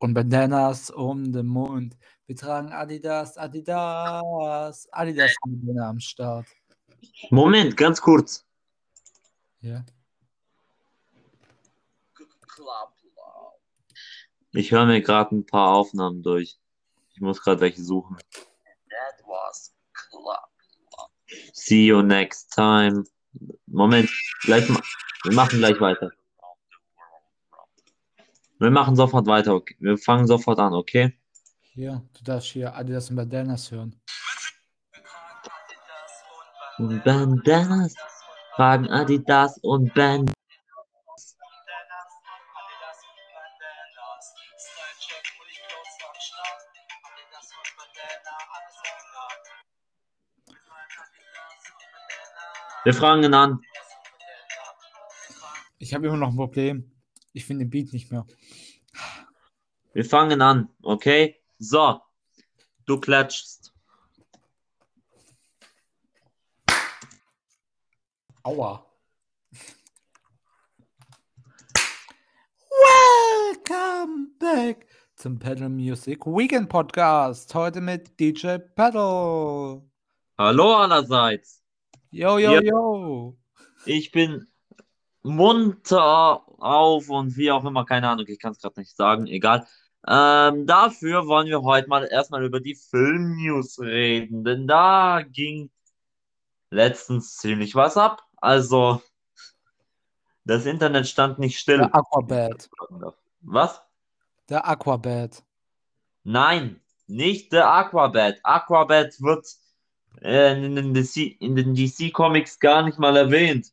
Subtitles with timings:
[0.00, 1.96] und Bandanas um den Mund.
[2.26, 6.46] Wir tragen Adidas, Adidas, Adidas Bandana am Start.
[7.30, 8.46] Moment, ganz kurz.
[9.60, 9.84] Ja.
[14.52, 16.58] Ich höre mir gerade ein paar Aufnahmen durch.
[17.14, 18.16] Ich muss gerade welche suchen.
[18.32, 20.50] That was club.
[21.52, 23.04] See you next time.
[23.66, 24.10] Moment,
[24.40, 24.80] gleich ma
[25.24, 26.10] wir machen gleich weiter.
[28.60, 29.74] Wir machen sofort weiter, okay?
[29.78, 31.18] Wir fangen sofort an, okay?
[31.72, 33.98] Hier, du darfst hier Adidas und Bandanas hören.
[36.78, 37.94] Bandanas
[38.56, 40.30] tragen Adidas und Band.
[52.84, 53.62] Wir fragen an.
[55.78, 56.92] Ich habe immer noch ein Problem.
[57.32, 58.26] Ich finde den Beat nicht mehr.
[59.92, 61.36] Wir fangen an, okay?
[61.58, 62.00] So,
[62.86, 63.72] du klatschst.
[68.44, 68.86] Aua.
[72.70, 77.52] Welcome back zum Pedal Music Weekend Podcast.
[77.54, 79.82] Heute mit DJ Pedal.
[80.38, 81.64] Hallo allerseits.
[82.12, 82.60] Yo, yo, Ja.
[82.62, 83.36] yo.
[83.86, 84.46] Ich bin
[85.22, 89.66] munter auf und wie auch immer, keine Ahnung, ich kann es gerade nicht sagen, egal.
[90.06, 95.70] Ähm, dafür wollen wir heute mal erstmal über die Film-News reden, denn da ging
[96.70, 98.22] letztens ziemlich was ab.
[98.36, 99.02] Also,
[100.44, 101.78] das Internet stand nicht still.
[101.78, 102.70] Der Aquabad.
[103.42, 103.82] Was?
[104.48, 105.42] Der Aquabad.
[106.24, 108.38] Nein, nicht der Aquabad.
[108.42, 109.46] Aquabad wird
[110.22, 113.72] äh, in den DC, in den DC Comics gar nicht mal erwähnt.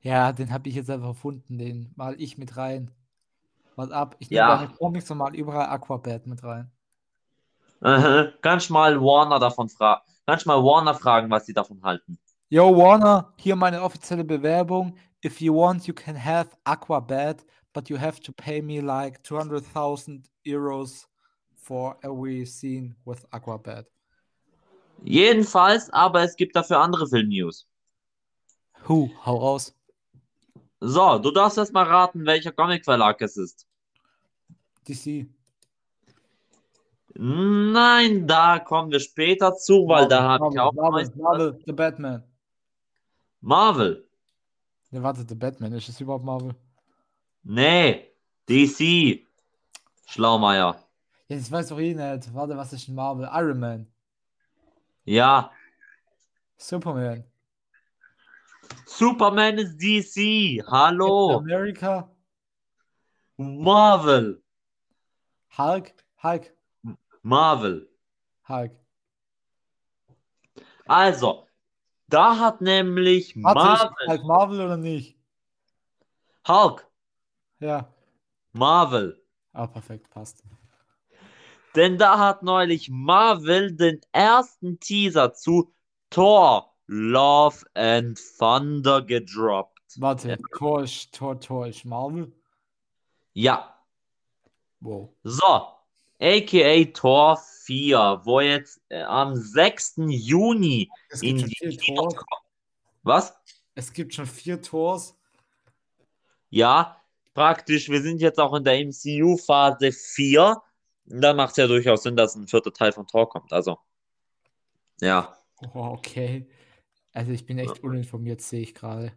[0.00, 1.58] Ja, den habe ich jetzt einfach erfunden.
[1.58, 2.90] Den mal ich mit rein.
[3.78, 4.16] Was ab?
[4.18, 4.66] Ich nehme Ja.
[4.76, 6.68] Comics und mal überall Aquabad mit rein.
[7.80, 10.02] Äh, kannst mal Warner davon fragen.
[10.26, 12.18] Kannst mal Warner fragen, was sie davon halten.
[12.48, 14.96] Yo, Warner, hier meine offizielle Bewerbung.
[15.24, 20.28] If you want, you can have Aquabad, but you have to pay me like 200,000
[20.44, 21.06] Euros
[21.54, 23.86] for every scene with Aquabad.
[25.04, 27.68] Jedenfalls, aber es gibt dafür andere Film-News.
[28.88, 29.72] Hu, hau raus.
[30.80, 33.67] So, du darfst erst mal raten, welcher Comicverlag es ist.
[34.88, 35.28] DC.
[37.14, 41.72] Nein, da kommen wir später zu, weil da habe ich Marvel, auch Marvel, Marvel, The
[41.72, 42.22] Batman.
[43.40, 44.08] Marvel.
[44.90, 45.72] Ne, warte, The Batman.
[45.72, 46.54] Ist das überhaupt Marvel?
[47.42, 48.12] Nee,
[48.48, 49.26] DC.
[50.06, 50.76] Schlaumeier.
[51.28, 52.34] Ja, das weiß doch eh nicht.
[52.34, 53.28] Warte, was ist denn Marvel?
[53.32, 53.86] Iron Man.
[55.04, 55.50] Ja,
[56.58, 57.24] Superman.
[58.84, 60.62] Superman ist DC.
[60.66, 61.38] Hallo.
[61.38, 62.10] America.
[63.36, 64.42] Marvel.
[65.58, 65.92] Hulk.
[66.22, 66.52] Hulk.
[67.22, 67.88] Marvel.
[68.48, 68.72] Hulk.
[70.86, 71.46] Also,
[72.08, 73.90] da hat nämlich ist Marvel.
[74.06, 75.18] Hulk Marvel oder nicht?
[76.46, 76.86] Hulk.
[77.60, 77.92] Ja.
[78.52, 79.22] Marvel.
[79.52, 80.42] Ah, perfekt, passt.
[81.74, 85.74] Denn da hat neulich Marvel den ersten Teaser zu
[86.10, 89.78] Thor Love and Thunder gedroppt.
[89.96, 90.36] Warte, Ja.
[90.56, 92.32] Tor ist, Tor, Tor ist Marvel.
[93.34, 93.77] Ja,
[94.80, 95.14] Wow.
[95.22, 95.78] so.
[96.20, 99.94] AKA Thor 4, wo jetzt äh, am 6.
[100.08, 100.90] Juni
[101.20, 102.42] in die Kinos kommt.
[103.04, 103.34] Was?
[103.74, 105.16] Es gibt schon vier Tors.
[106.50, 107.00] Ja,
[107.34, 110.60] praktisch, wir sind jetzt auch in der MCU-Phase 4.
[111.04, 113.52] Da macht es ja durchaus Sinn, dass ein vierter Teil von Thor kommt.
[113.52, 113.78] Also,
[115.00, 115.36] ja.
[115.74, 116.48] Oh, okay.
[117.12, 119.12] Also ich bin echt uninformiert, sehe ich gerade.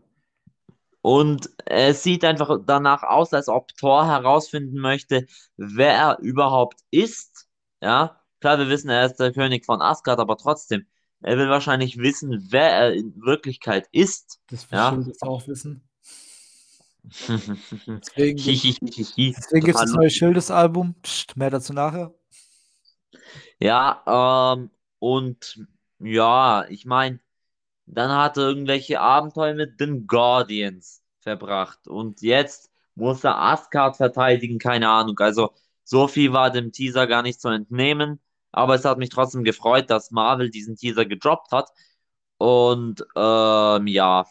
[1.01, 5.25] Und es sieht einfach danach aus, als ob Thor herausfinden möchte,
[5.57, 7.47] wer er überhaupt ist.
[7.81, 10.85] Ja, klar, wir wissen, er ist der König von Asgard, aber trotzdem,
[11.21, 14.39] er will wahrscheinlich wissen, wer er in Wirklichkeit ist.
[14.49, 14.89] Das will Ja.
[14.91, 15.87] Schildes auch wissen.
[17.03, 20.95] Deswegen, gibt es das neue Schildes-Album.
[21.01, 22.13] Psst, mehr dazu nachher.
[23.59, 25.67] Ja, ähm, und
[25.99, 27.19] ja, ich meine,
[27.85, 31.87] dann hat er irgendwelche Abenteuer mit den Guardians verbracht.
[31.87, 35.17] Und jetzt muss er Asgard verteidigen, keine Ahnung.
[35.19, 35.53] Also,
[35.83, 38.19] so viel war dem Teaser gar nicht zu entnehmen.
[38.51, 41.69] Aber es hat mich trotzdem gefreut, dass Marvel diesen Teaser gedroppt hat.
[42.37, 44.25] Und ähm, ja,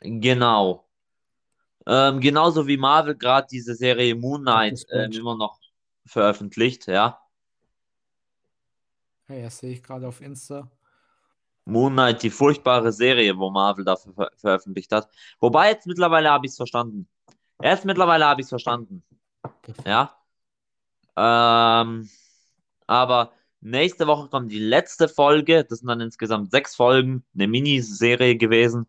[0.00, 0.88] genau.
[1.86, 5.16] Ähm, genauso wie Marvel gerade diese Serie Moon Knight Strange.
[5.16, 5.58] immer noch
[6.04, 7.20] veröffentlicht, ja.
[9.28, 10.70] Ja, das sehe ich gerade auf Insta.
[11.68, 15.08] Moon Knight, die furchtbare Serie, wo Marvel dafür ver veröffentlicht hat.
[15.38, 17.08] Wobei jetzt mittlerweile habe ich es verstanden.
[17.62, 19.04] Erst mittlerweile habe ich es verstanden.
[19.84, 20.16] Ja.
[21.16, 22.08] Ähm,
[22.86, 25.64] aber nächste Woche kommt die letzte Folge.
[25.64, 28.86] Das sind dann insgesamt sechs Folgen, eine Miniserie gewesen.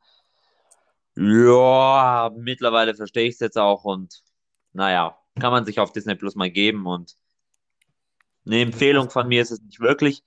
[1.17, 4.23] Ja, mittlerweile verstehe ich es jetzt auch und
[4.71, 7.17] naja, kann man sich auf Disney Plus mal geben und
[8.45, 10.23] eine Empfehlung von mir ist es nicht wirklich.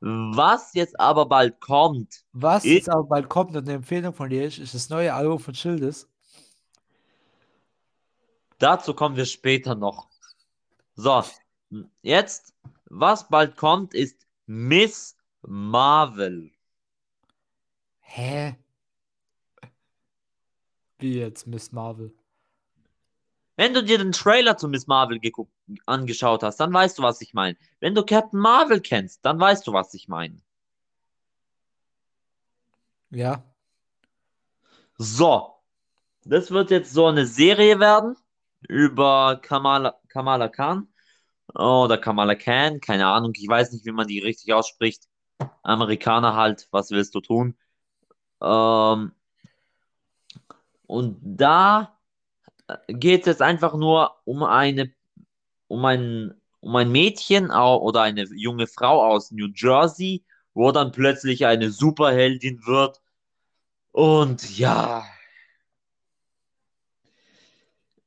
[0.00, 4.46] Was jetzt aber bald kommt, Was jetzt aber bald kommt und eine Empfehlung von dir
[4.46, 6.08] ist, ist das neue Album von Schildes.
[8.58, 10.08] dazu kommen wir später noch.
[10.94, 11.22] So,
[12.02, 12.54] jetzt,
[12.86, 16.50] was bald kommt, ist Miss Marvel.
[18.00, 18.56] Hä?
[20.98, 22.12] Wie jetzt, Miss Marvel?
[23.60, 25.52] Wenn du dir den Trailer zu Miss Marvel geguckt,
[25.84, 27.58] angeschaut hast, dann weißt du, was ich meine.
[27.78, 30.40] Wenn du Captain Marvel kennst, dann weißt du, was ich meine.
[33.10, 33.44] Ja.
[34.96, 35.56] So,
[36.24, 38.16] das wird jetzt so eine Serie werden
[38.66, 40.88] über Kamala, Kamala Khan
[41.54, 45.06] oder Kamala Khan, keine Ahnung, ich weiß nicht, wie man die richtig ausspricht.
[45.62, 47.58] Amerikaner halt, was willst du tun?
[48.40, 49.12] Ähm,
[50.86, 51.99] und da
[52.88, 54.92] geht es jetzt einfach nur um eine,
[55.68, 60.24] um ein, um ein Mädchen oder eine junge Frau aus New Jersey,
[60.54, 63.00] wo dann plötzlich eine Superheldin wird.
[63.92, 65.04] Und ja,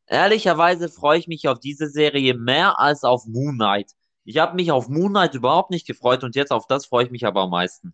[0.08, 3.92] ehrlicherweise freue ich mich auf diese Serie mehr als auf Moon Knight.
[4.26, 7.12] Ich habe mich auf Moon Knight überhaupt nicht gefreut und jetzt auf das freue ich
[7.12, 7.94] mich aber am meisten.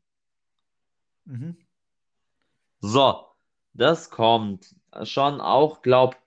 [1.25, 1.57] Mhm.
[2.81, 3.25] So,
[3.74, 6.18] das kommt schon auch, glaub,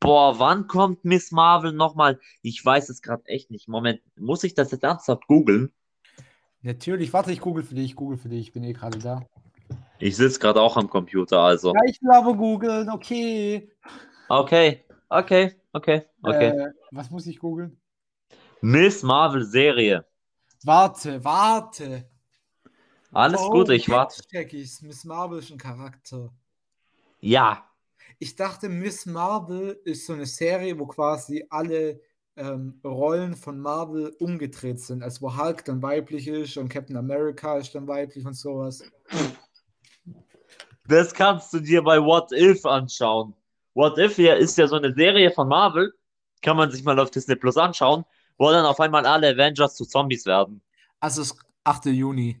[0.00, 2.20] boah, wann kommt Miss Marvel nochmal?
[2.42, 3.68] Ich weiß es gerade echt nicht.
[3.68, 5.72] Moment, muss ich das jetzt ernsthaft googeln?
[6.62, 7.12] Natürlich.
[7.12, 8.40] Warte, ich google für dich, ich google für dich.
[8.40, 9.22] Ich bin eh gerade da.
[9.98, 11.74] Ich sitze gerade auch am Computer, also.
[11.74, 13.70] Ja, ich aber googeln, okay.
[14.28, 16.48] Okay, okay, okay, okay.
[16.48, 17.80] Äh, was muss ich googeln?
[18.60, 20.04] Miss Marvel Serie.
[20.64, 22.08] Warte, warte.
[23.12, 24.22] Alles Oh, gut, ich warte.
[24.28, 24.82] check ich's.
[24.82, 26.30] Miss Marvel ist ein Charakter.
[27.20, 27.67] Ja,
[28.18, 32.00] Ich dachte, Miss Marvel ist so eine Serie, wo quasi alle
[32.36, 35.02] ähm, Rollen von Marvel umgedreht sind.
[35.02, 38.82] Also wo Hulk dann weiblich ist und Captain America ist dann weiblich und sowas.
[40.86, 43.34] das kannst du dir bei What If anschauen.
[43.74, 45.92] What If ja, ist ja so eine Serie von Marvel,
[46.42, 48.04] kann man sich mal auf Disney Plus anschauen,
[48.36, 50.60] wo dann auf einmal alle Avengers zu Zombies werden.
[51.00, 51.86] Also es ist 8.
[51.86, 52.40] Juni.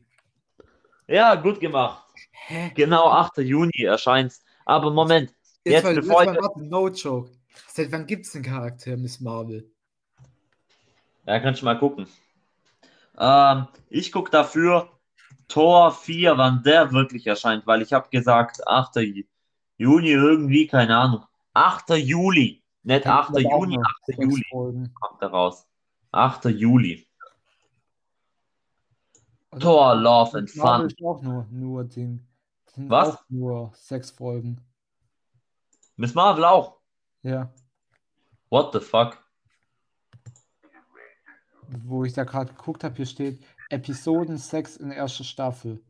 [1.06, 2.04] Ja, gut gemacht.
[2.32, 2.72] Hä?
[2.74, 3.38] Genau, 8.
[3.38, 4.42] Juni erscheint's.
[4.64, 5.32] Aber Moment,
[5.70, 7.30] Jetzt, Jetzt, bevor jetzt ich- warte, no joke.
[7.68, 9.70] Seit wann gibt es den Charakter Miss Marvel?
[11.26, 12.06] ja, kannst du mal gucken.
[13.18, 14.88] Ähm, ich gucke dafür
[15.48, 18.96] Tor 4, wann der wirklich erscheint, weil ich habe gesagt 8.
[18.96, 19.26] Ju-
[19.76, 21.24] Juni irgendwie, keine Ahnung.
[21.54, 21.90] 8.
[21.96, 23.30] Juli, nicht 8.
[23.30, 24.06] Aber auch Juni, nur 8.
[24.06, 24.44] sechs Juli
[24.94, 25.66] kommt er raus.
[26.12, 26.44] 8.
[26.46, 27.06] Juli.
[29.50, 30.86] Also, Thor, Love and Fun.
[30.86, 32.24] ist auch nur, nur Ding.
[32.76, 33.16] Was?
[33.16, 34.60] Auch nur sechs Folgen.
[35.98, 36.78] Miss Marvel auch.
[37.22, 37.52] Ja.
[38.50, 39.18] What the fuck?
[41.66, 45.82] Wo ich da gerade geguckt habe, hier steht Episoden 6 in erster Staffel.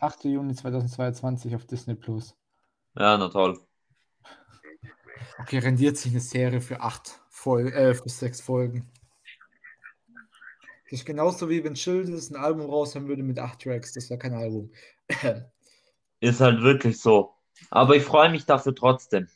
[0.00, 0.24] 8.
[0.24, 2.36] Juni 2022 auf Disney Plus.
[2.98, 3.60] Ja, na toll.
[5.38, 8.90] Okay, rendiert sich eine Serie für acht Fol äh, für sechs Folgen.
[10.90, 13.92] Das ist genauso wie wenn Schildes ein Album raushauen würde mit acht Tracks.
[13.92, 14.72] Das wäre kein Album.
[16.20, 17.34] Ist halt wirklich so.
[17.70, 19.28] Aber ich freue mich dafür trotzdem.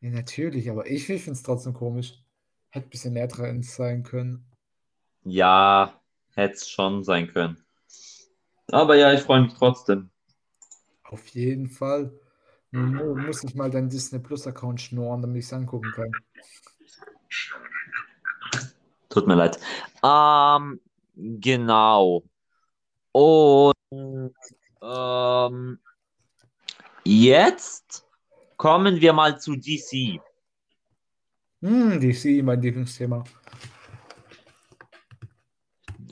[0.00, 2.22] Ja, natürlich, aber ich, ich finde es trotzdem komisch.
[2.70, 4.44] Hätte ein bisschen mehr drin sein können.
[5.24, 6.00] Ja,
[6.34, 7.64] hätte es schon sein können.
[8.70, 10.10] Aber ja, ich freue mich trotzdem.
[11.04, 12.12] Auf jeden Fall.
[12.72, 16.12] Nur muss ich mal deinen Disney Plus Account schnorren, damit ich es angucken kann.
[19.08, 19.58] Tut mir leid.
[20.02, 20.80] Ähm,
[21.16, 22.22] genau.
[23.12, 23.74] Und
[24.82, 25.78] ähm,
[27.06, 28.04] jetzt
[28.56, 30.20] kommen wir mal zu DC.
[31.62, 33.24] Hm, DC, mein Lieblingsthema.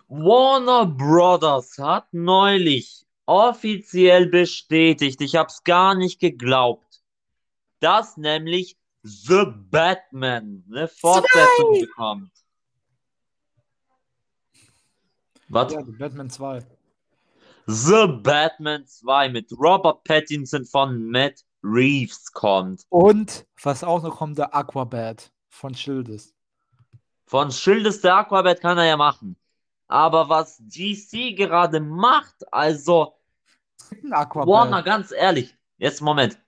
[0.09, 7.03] Warner Brothers hat neulich offiziell bestätigt, ich habe es gar nicht geglaubt,
[7.81, 12.31] dass nämlich The Batman eine Fortsetzung bekommt.
[15.49, 15.73] Was?
[15.73, 16.65] Ja, die Batman 2.
[17.67, 22.85] The Batman 2 mit Robert Pattinson von Matt Reeves kommt.
[22.91, 26.35] Und was auch noch kommt, der Aquabat von Schildes.
[27.27, 29.37] Von Schildes der Aquabat kann er ja machen.
[29.89, 33.15] Aber was DC gerade macht, also
[34.11, 34.49] Aquabat.
[34.49, 36.39] Warner, ganz ehrlich, jetzt Moment.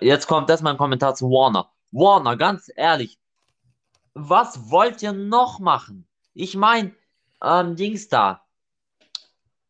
[0.00, 1.72] Jetzt kommt erstmal ein Kommentar zu Warner.
[1.90, 3.18] Warner, ganz ehrlich,
[4.14, 6.06] was wollt ihr noch machen?
[6.34, 6.94] Ich meine,
[7.42, 8.44] ähm, Dings da.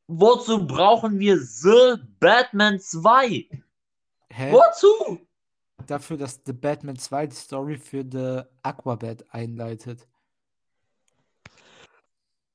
[0.09, 3.47] Wozu brauchen wir The Batman 2?
[4.31, 4.53] Hä?
[4.53, 5.21] Wozu?
[5.87, 10.09] Dafür, dass The Batman 2 die Story für The Aquabat einleitet.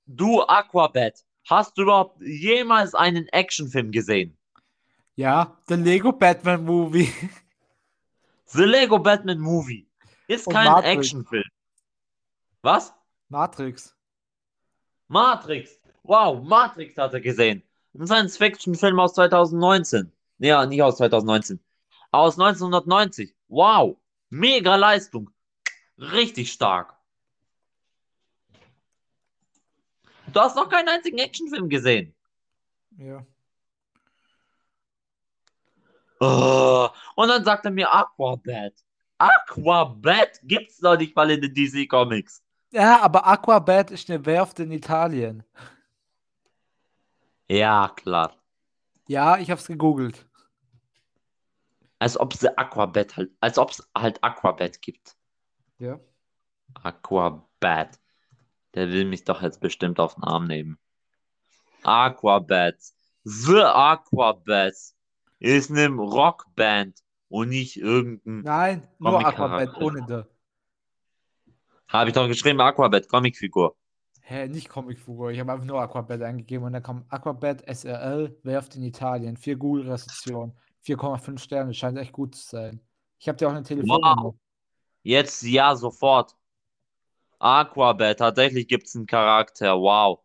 [0.07, 4.35] Du Aquabat, hast du überhaupt jemals einen Actionfilm gesehen?
[5.15, 7.13] Ja, The Lego Batman Movie.
[8.47, 9.87] The Lego Batman Movie
[10.27, 10.83] ist Und kein.
[10.83, 11.43] Actionfilm.
[12.63, 12.93] Was?
[13.29, 13.95] Matrix.
[15.07, 15.79] Matrix.
[16.03, 17.63] Wow, Matrix hat er gesehen.
[17.97, 20.11] Ein Science-Fiction-Film aus 2019.
[20.39, 21.59] Ja, nicht aus 2019.
[22.11, 23.33] Aus 1990.
[23.47, 23.97] Wow.
[24.29, 25.29] Mega Leistung.
[25.97, 26.93] Richtig stark.
[30.33, 32.13] Du hast noch keinen einzigen Actionfilm gesehen.
[32.97, 33.25] Ja.
[36.19, 38.73] Oh, und dann sagt er mir Aquabat.
[39.17, 42.41] Aquabat gibt's doch nicht mal in den DC Comics.
[42.71, 45.43] Ja, aber Aquabat ist eine Werft in Italien.
[47.53, 48.35] Ja, klar.
[49.07, 50.27] Ja, ich hab's gegoogelt.
[51.99, 55.15] Als ob es Aquabat halt, als ob es halt Aquabat gibt.
[55.77, 55.99] Ja.
[56.73, 57.99] Aquabat.
[58.73, 60.79] Der will mich doch jetzt bestimmt auf den Arm nehmen.
[61.83, 62.77] Aquabat.
[63.23, 64.73] The Aquabat
[65.37, 68.41] ist eine Rockband und nicht irgendein.
[68.41, 69.23] Nein, nur.
[69.23, 71.51] Aquabat ohne the.
[71.87, 73.77] Habe ich doch geschrieben, Aquabat, Comicfigur.
[74.33, 75.29] Hä, nicht Comicfigur.
[75.29, 79.37] Ich habe einfach nur Aquabat eingegeben und dann kam Aquabat SRL, Werft in Italien.
[79.37, 80.53] Vier Google-Rezensionen.
[80.83, 81.73] 4,5 Sterne.
[81.75, 82.81] Scheint echt gut zu sein.
[83.19, 84.33] Ich habe dir auch eine Telefonnummer.
[85.03, 86.35] Jetzt ja, sofort.
[87.37, 89.79] Aquabat, tatsächlich gibt es einen Charakter.
[89.79, 90.21] Wow.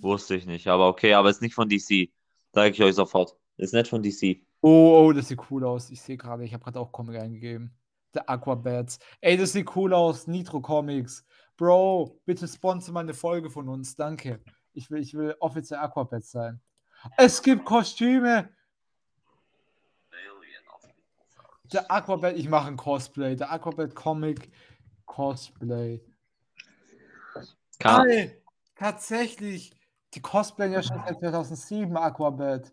[0.00, 2.10] Wusste ich nicht, aber okay, aber ist nicht von DC.
[2.52, 3.34] Sage ich euch sofort.
[3.56, 4.42] Ist nicht von DC.
[4.60, 5.88] Oh, oh, das sieht cool aus.
[5.88, 7.74] Ich sehe gerade, ich habe gerade auch Comic eingegeben.
[8.12, 8.98] The Aquabats.
[9.22, 10.26] Ey, das sieht cool aus.
[10.26, 11.24] Nitro Comics.
[11.58, 13.96] Bro, bitte sponsor mal eine Folge von uns.
[13.96, 14.40] Danke.
[14.74, 16.60] Ich will, ich will offiziell Aquabats sein.
[17.16, 18.48] Es gibt Kostüme.
[21.72, 23.34] Der Aquabat, ich mache ein Cosplay.
[23.34, 24.50] Der Aquabat Comic
[25.04, 26.00] Cosplay.
[27.80, 28.42] Ey,
[28.76, 29.74] tatsächlich.
[30.14, 32.72] Die Cosplayen ja schon seit 2007 Aquabat.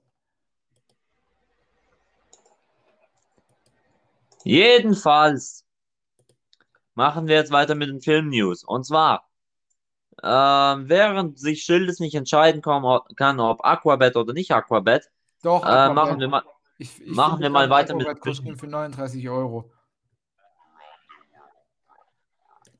[4.43, 5.64] Jedenfalls
[6.95, 8.63] machen wir jetzt weiter mit den Film-News.
[8.63, 9.29] Und zwar,
[10.23, 15.09] ähm, während sich Schildes nicht entscheiden kann, ob Aquabat oder nicht Aquabat,
[15.43, 15.95] Doch, äh, Aquabat.
[15.95, 16.43] machen wir mal.
[16.77, 19.71] Ich, ich machen wir mal weiter mit Aquabat-Kostüm für 39 Euro.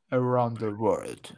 [0.10, 1.36] Around the world.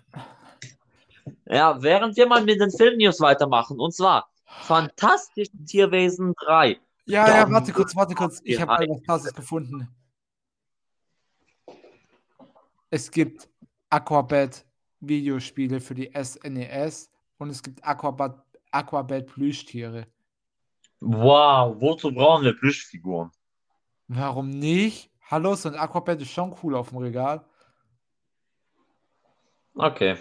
[1.45, 3.79] Ja, während wir mal mit den Film-News weitermachen.
[3.79, 6.79] Und zwar, Fantastische Tierwesen 3.
[7.05, 8.41] Ja, ja, warte kurz, warte kurz.
[8.43, 9.87] Ich habe mal was Krasses gefunden.
[12.89, 13.49] Es gibt
[13.89, 14.65] Aquabat
[15.01, 18.41] Videospiele für die SNES und es gibt Aquabat,
[18.71, 20.07] Aquabat Plüschtiere.
[21.01, 23.31] Wow, wozu brauchen wir Plüschfiguren?
[24.07, 25.11] Warum nicht?
[25.29, 27.45] Hallo, so ein Aquabat ist schon cool auf dem Regal.
[29.75, 30.17] Okay.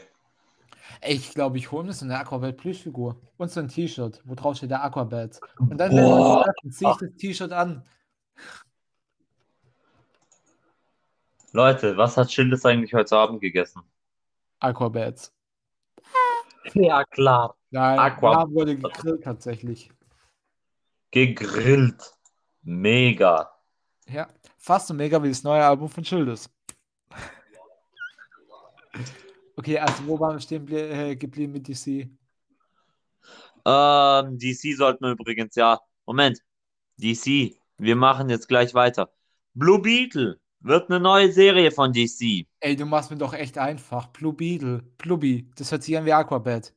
[1.01, 4.35] Ey, ich glaube, ich hole mir so eine Aquabat Plüschfigur und so ein T-Shirt, wo
[4.35, 5.41] drauf steht der Aquabat.
[5.59, 7.85] Und dann, treffen, ziehe ich das T-Shirt an.
[11.57, 13.81] Leute, was hat Schildes eigentlich heute Abend gegessen?
[14.61, 15.33] Aquabats.
[16.75, 17.57] Ja, klar.
[17.71, 19.91] Nein, Aqua- ja, wurde gegrillt tatsächlich.
[21.11, 22.13] Gegrillt.
[22.63, 23.51] Mega.
[24.07, 26.51] Ja, fast so mega wie das neue Album von Schildes.
[29.57, 32.11] Okay, also wo waren wir stehen äh, geblieben mit DC?
[33.65, 35.81] Ähm, DC sollten wir übrigens, ja.
[36.05, 36.39] Moment.
[36.99, 39.11] DC, wir machen jetzt gleich weiter.
[39.55, 42.47] Blue Beetle wird eine neue Serie von DC.
[42.61, 44.09] Ey, du machst mir doch echt einfach.
[44.09, 46.73] Blue Beetle, Blueby, das hört sich an wie Aquabat.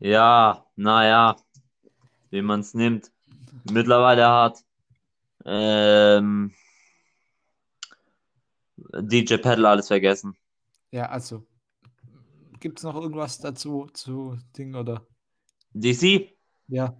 [0.00, 1.36] Ja, naja,
[2.30, 3.10] wie man es nimmt.
[3.70, 4.64] Mittlerweile hat
[5.44, 6.54] ähm,
[8.76, 10.36] DJ Paddle alles vergessen.
[10.92, 11.44] Ja, also.
[12.60, 15.06] Gibt es noch irgendwas dazu zu Ding oder?
[15.72, 16.32] DC?
[16.68, 16.96] Ja.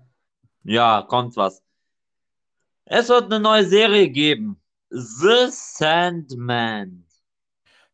[0.64, 1.62] Ja, kommt was.
[2.90, 4.58] Es wird eine neue Serie geben.
[4.88, 7.04] The Sandman.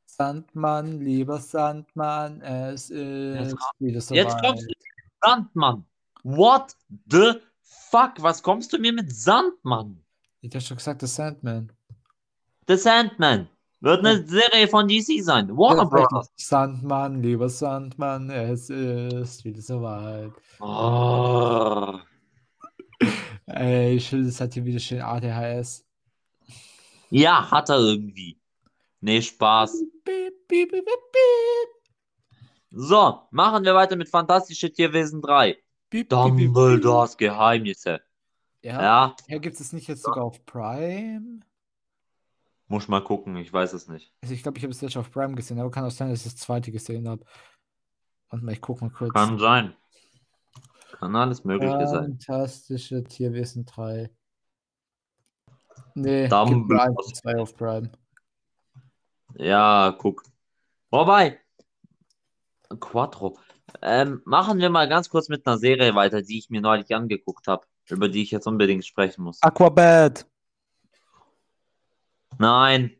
[0.07, 4.79] Sandmann, lieber Sandmann, es ist wieder so Jetzt kommst du mit
[5.21, 5.85] Sandmann.
[6.23, 6.77] What
[7.11, 7.41] the
[7.91, 8.13] fuck?
[8.19, 10.01] Was kommst du mir mit Sandmann?
[10.43, 11.73] Ich hab schon gesagt, der Sandman.
[12.69, 13.49] The Sandman.
[13.81, 15.49] Wird eine Serie von DC sein.
[15.57, 16.31] Warner Bros.
[16.37, 20.31] Sandmann, lieber Sandmann, es ist wieder soweit.
[20.61, 21.99] Oh.
[23.47, 25.85] Ey, Schildes hat hier wieder schön ADHS.
[27.11, 28.39] Ja, hat er irgendwie.
[29.01, 29.85] Nee, Spaß.
[32.71, 35.57] So, machen wir weiter mit Fantastische Tierwesen 3.
[35.91, 36.55] Beep, beep, beep, beep.
[36.55, 38.01] Dumbledores Geheimnisse.
[38.63, 38.83] Ja.
[38.83, 41.41] Ja, ja gibt es nicht jetzt sogar auf Prime?
[42.75, 44.13] muss mal gucken, ich weiß es nicht.
[44.23, 46.27] Also ich glaube, ich habe es jetzt auf Prime gesehen, aber kann auch sein, dass
[46.27, 47.25] ich das zweite gesehen habe.
[48.31, 49.13] Warte mal, ich gucke mal kurz.
[49.13, 49.75] Kann sein.
[50.95, 52.19] Kann alles Mögliche sein.
[52.19, 54.11] Fantastische Tierwesen 3.
[55.95, 57.91] Nee, und zwei auf Prime.
[59.37, 60.23] Ja, guck.
[60.91, 61.41] Wobei,
[62.79, 63.37] Quattro.
[63.83, 67.49] Ähm, machen wir mal ganz kurz mit einer Serie weiter, die ich mir neulich angeguckt
[67.49, 69.43] habe, über die ich jetzt unbedingt sprechen muss.
[69.43, 70.25] Aquabad.
[72.39, 72.97] Nein,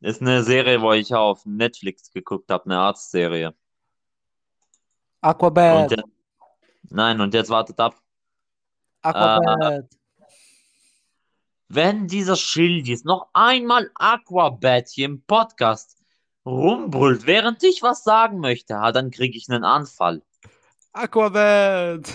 [0.00, 3.48] ist eine Serie, wo ich auf Netflix geguckt habe, eine Arztserie.
[3.48, 3.54] Und
[5.20, 5.90] Aquabad.
[5.90, 6.04] jetzt,
[6.90, 8.00] nein, und jetzt wartet ab.
[9.02, 9.88] Aquabad.
[11.68, 15.98] Wenn dieser Schildis noch einmal Aquabat hier im Podcast
[16.46, 20.22] rumbrüllt, während ich was sagen möchte, ah, dann kriege ich einen Anfall.
[20.92, 22.08] Aquabad.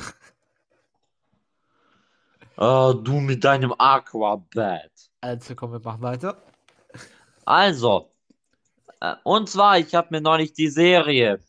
[2.57, 4.91] Oh, du mit deinem Aquabat.
[5.21, 6.37] Also komm, wir machen weiter.
[7.45, 8.11] Also,
[9.01, 11.39] äh, und zwar, ich habe mir neulich die Serie.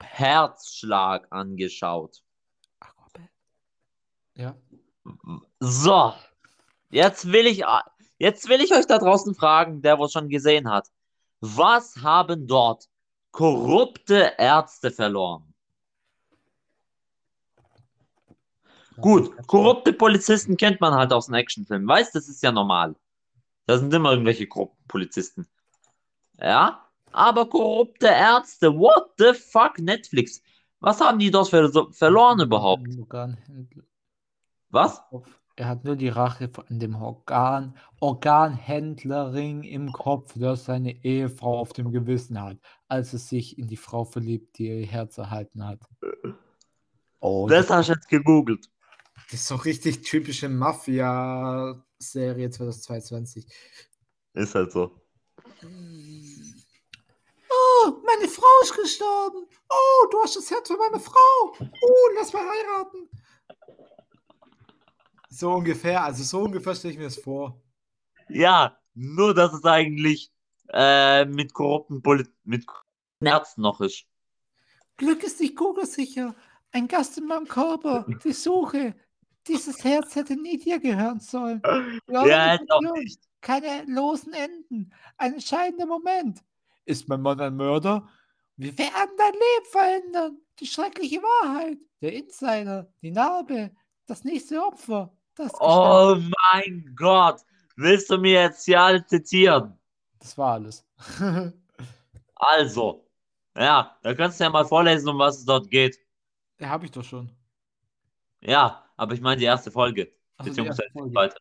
[0.00, 2.22] Herzschlag angeschaut.
[2.80, 3.28] Aquabad.
[4.34, 4.56] Ja.
[5.60, 6.14] So,
[6.90, 7.64] jetzt will ich,
[8.18, 10.88] jetzt will ich euch da draußen fragen, der was schon gesehen hat.
[11.40, 12.88] Was haben dort
[13.30, 15.54] korrupte Ärzte verloren?
[19.00, 21.86] Gut, korrupte Polizisten kennt man halt aus den Actionfilmen.
[21.86, 22.96] Weißt, das ist ja normal.
[23.66, 25.46] Da sind immer irgendwelche korrupten Polizisten.
[26.40, 30.42] Ja, aber korrupte Ärzte, what the fuck, Netflix?
[30.80, 32.86] Was haben die dort ver verloren überhaupt?
[32.98, 33.84] Organhändler.
[34.70, 35.02] Was?
[35.56, 41.72] Er hat nur die Rache von dem Organ, Organhändlerring im Kopf, das seine Ehefrau auf
[41.72, 45.80] dem Gewissen hat, als er sich in die Frau verliebt, die ihr Herz erhalten hat.
[47.18, 48.70] Oh, Das hast du jetzt gegoogelt.
[49.30, 53.46] Das ist so richtig typische Mafia-Serie 2022.
[54.34, 54.92] Ist halt so.
[57.88, 59.46] Oh, meine Frau ist gestorben.
[59.70, 61.54] Oh, du hast das Herz für meine Frau.
[61.60, 63.08] Oh, lass mal heiraten.
[65.30, 67.62] So ungefähr, also so ungefähr stelle ich mir das vor.
[68.28, 70.32] Ja, nur dass es eigentlich
[70.68, 72.66] äh, mit korrupten Poli mit
[73.20, 74.04] Ärzten noch ist.
[74.96, 76.34] Glück ist nicht kugelsicher.
[76.72, 78.06] Ein Gast in meinem Körper.
[78.24, 78.94] Die Suche.
[79.46, 81.62] Dieses Herz hätte nie dir gehören sollen.
[82.06, 83.22] Glaube Ja, auch nicht.
[83.40, 84.92] Keine losen Enden.
[85.16, 86.42] Ein entscheidender Moment.
[86.88, 88.08] Ist mein Mann ein Mörder?
[88.56, 90.38] Wir werden dein Leben verändern.
[90.58, 91.76] Die schreckliche Wahrheit.
[92.00, 92.90] Der Insider.
[93.02, 93.72] Die Narbe.
[94.06, 95.12] Das nächste Opfer.
[95.34, 97.42] Das Oh mein Gott.
[97.76, 99.78] Willst du mir jetzt hier alles zitieren?
[100.18, 100.84] Das war alles.
[102.40, 103.04] Also,
[103.56, 105.98] ja, da kannst du ja mal vorlesen, um was es dort geht.
[106.60, 107.28] ja, habe ich doch schon.
[108.40, 110.12] Ja, aber ich meine die erste Folge.
[110.36, 111.34] Also die Beziehungsweise erste Folge.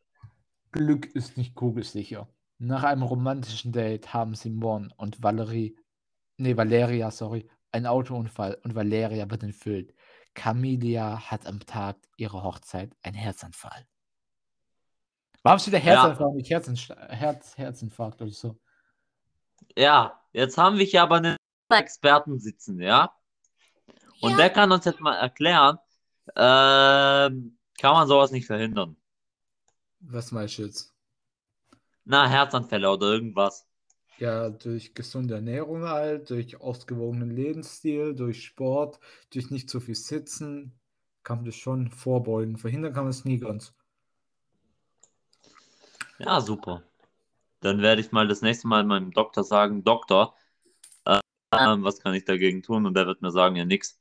[0.71, 2.27] Glück ist nicht kugelsicher.
[2.59, 5.77] Nach einem romantischen Date haben Simon und Valerie,
[6.37, 9.93] nee, Valeria, sorry, einen Autounfall und Valeria wird entführt.
[10.33, 13.87] Camilia hat am Tag ihrer Hochzeit einen Herzanfall.
[15.43, 15.93] Warum steht der Ja.
[15.93, 18.59] Herzanfall nicht Herzinst Herz Herzinfarkt oder so?
[19.75, 21.37] Ja, jetzt haben wir hier aber einen
[21.69, 23.13] Experten sitzen, ja?
[24.21, 24.37] Und Ja.
[24.37, 25.77] der kann uns jetzt mal erklären,
[26.35, 28.97] ähm, kann man sowas nicht verhindern?
[29.99, 30.96] Was meinst du jetzt?
[32.09, 33.67] Na, Herzanfälle oder irgendwas.
[34.17, 38.99] Ja, durch gesunde Ernährung halt, durch ausgewogenen Lebensstil, durch Sport,
[39.33, 40.71] durch nicht zu viel Sitzen,
[41.23, 42.57] kann man das schon vorbeugen.
[42.57, 43.73] Verhindern kann man es nie ganz.
[46.17, 46.81] Ja, super.
[47.59, 50.33] Dann werde ich mal das nächste Mal meinem Doktor sagen, Doktor,
[51.03, 51.19] äh,
[51.51, 52.85] was kann ich dagegen tun?
[52.85, 53.99] Und der wird mir sagen, ja, nix.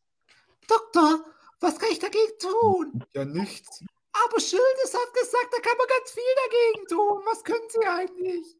[0.68, 1.24] Doktor,
[1.58, 3.04] was kann ich dagegen tun?
[3.14, 3.84] Ja, nichts.
[4.24, 7.22] Aber Schildes hat gesagt, da kann man ganz viel dagegen tun.
[7.26, 8.56] Was können Sie eigentlich?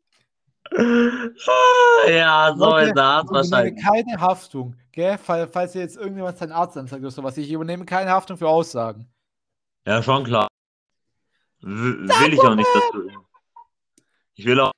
[2.08, 3.84] Ja, so Leute, ist Ich übernehme wahrscheinlich.
[3.84, 5.16] keine Haftung, gell?
[5.18, 8.48] Fall- Falls ihr jetzt irgendjemand seinen Arzt anzeigt oder sowas, ich übernehme keine Haftung für
[8.48, 9.08] Aussagen.
[9.86, 10.48] Ja, schon klar.
[11.60, 13.08] W will ich auch nicht, dass du.
[14.34, 14.72] Ich will auch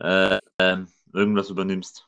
[0.00, 2.06] äh, ähm, irgendwas übernimmst.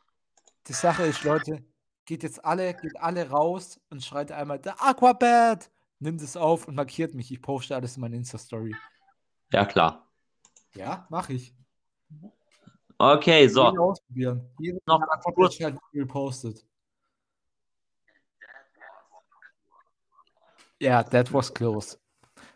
[0.66, 1.62] Die Sache ist, Leute,
[2.06, 5.70] geht jetzt alle, geht alle raus und schreit einmal, der Aquabad!
[6.04, 7.32] Nimmt es auf und markiert mich.
[7.32, 8.76] Ich poste alles in meine Insta-Story.
[9.50, 10.06] Ja, klar.
[10.74, 11.54] Ja, mach ich.
[12.98, 13.62] Okay, so.
[13.62, 14.46] ausprobieren.
[14.58, 15.58] Jeder Noch Aquabad kurz.
[15.94, 16.62] gepostet.
[20.78, 21.96] Ja, that was close.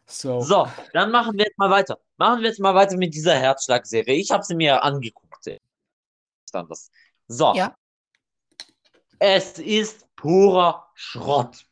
[0.04, 0.42] So.
[0.42, 1.98] So, dann machen wir jetzt mal weiter.
[2.18, 4.16] Machen wir jetzt mal weiter mit dieser Herzschlag-Serie.
[4.16, 5.26] Ich habe sie mir angeguckt.
[6.52, 6.90] Das.
[7.28, 7.54] So.
[7.54, 7.74] Ja.
[9.18, 11.64] Es ist purer Schrott.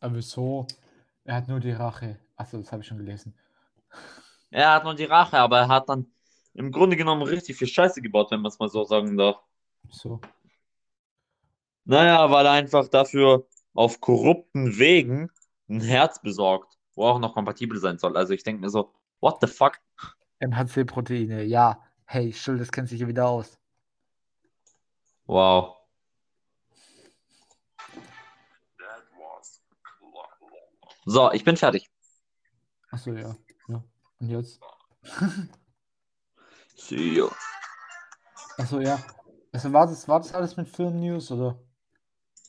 [0.00, 0.66] Aber wieso?
[1.24, 2.18] Er hat nur die Rache.
[2.36, 3.34] Achso, das habe ich schon gelesen.
[4.50, 6.06] Er hat nur die Rache, aber er hat dann
[6.52, 9.40] im Grunde genommen richtig viel Scheiße gebaut, wenn man es mal so sagen darf.
[9.90, 10.20] So.
[11.84, 15.30] Naja, weil er einfach dafür auf korrupten Wegen
[15.68, 18.16] ein Herz besorgt, wo auch noch kompatibel sein soll.
[18.16, 19.80] Also ich denke mir so, what the fuck?
[20.40, 21.82] MHC-Proteine, ja.
[22.04, 23.58] Hey, Schild, das kennt sich hier wieder aus.
[25.26, 25.76] Wow.
[28.78, 30.34] That was close.
[31.04, 31.90] So, ich bin fertig.
[32.90, 33.36] Achso, ja.
[33.68, 33.84] ja.
[34.20, 34.60] Und jetzt?
[36.76, 37.28] See you.
[38.58, 38.98] Achso, ja.
[39.52, 41.58] Also war das, war das alles mit Film-News, oder?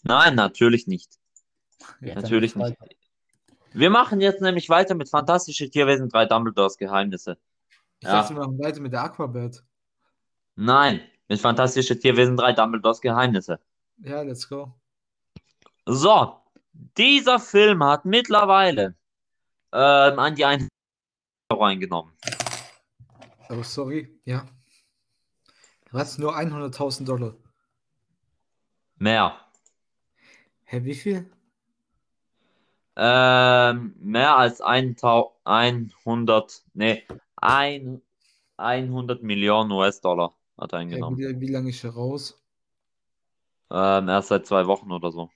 [0.03, 1.17] Nein, natürlich nicht.
[2.01, 2.65] Ja, Natürlich nicht.
[2.81, 2.95] weiter.
[3.73, 7.37] Wir machen jetzt nämlich weiter mit Fantastische Tierwesen 3 Dumbledores Geheimnisse.
[7.99, 8.21] Ich Ja.
[8.21, 9.63] dachte, wir machen weiter mit der Aquabird.
[10.55, 13.59] Nein, mit Fantastische Tierwesen 3 Dumbledores Geheimnisse.
[13.97, 14.73] Ja, let's go.
[15.85, 16.41] So,
[16.97, 18.95] dieser Film hat mittlerweile
[19.71, 20.67] ähm, an die 1
[21.49, 22.11] Euro eingenommen.
[23.49, 24.19] Oh, sorry.
[24.25, 24.45] Ja.
[25.91, 26.17] Was?
[26.17, 27.35] Nur 100.000 Dollar.
[28.97, 29.39] Mehr.
[30.65, 31.29] Hä, wie viel?
[32.95, 37.03] Ähm, mehr als 1000 100, nee,
[37.35, 38.01] ein,
[38.57, 41.17] 100 Millionen US-Dollar hat er eingenommen.
[41.17, 42.41] wie, wie lange ist er raus?
[43.69, 45.29] Ähm, erst seit zwei Wochen oder so.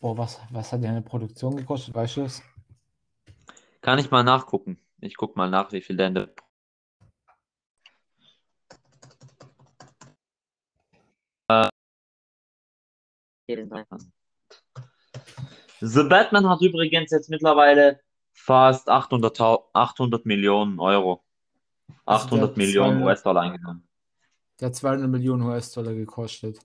[0.00, 1.94] Boah, was, was hat der eine Produktion gekostet?
[1.94, 2.42] Weißt du es?
[3.80, 4.78] Kann ich mal nachgucken.
[5.00, 6.28] Ich guck mal nach, wie viel der in der
[15.80, 18.00] The Batman hat übrigens jetzt mittlerweile
[18.32, 19.40] fast 800,
[19.72, 21.24] 800 Millionen Euro.
[22.04, 23.88] Also 800 der Millionen 200 US-Dollar eingenommen.
[24.60, 26.58] Der hat 200 Millionen US-Dollar gekostet.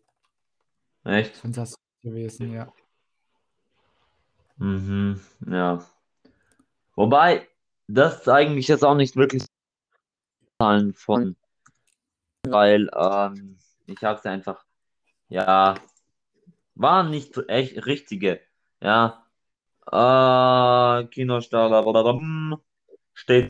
[1.06, 1.38] Echt?
[1.38, 2.74] Fantastisch gewesen, ja.
[4.63, 5.86] Mhm, ja.
[6.95, 7.49] Wobei,
[7.88, 9.43] das ist eigentlich jetzt auch nicht wirklich
[10.58, 11.36] Zahlen von,
[12.47, 14.63] weil ähm, ich habe es einfach,
[15.28, 15.76] ja,
[16.76, 18.39] waren nicht echt richtige,
[18.80, 19.28] ja.
[19.88, 22.56] Äh, Kinostarter, hm,
[23.13, 23.49] steht,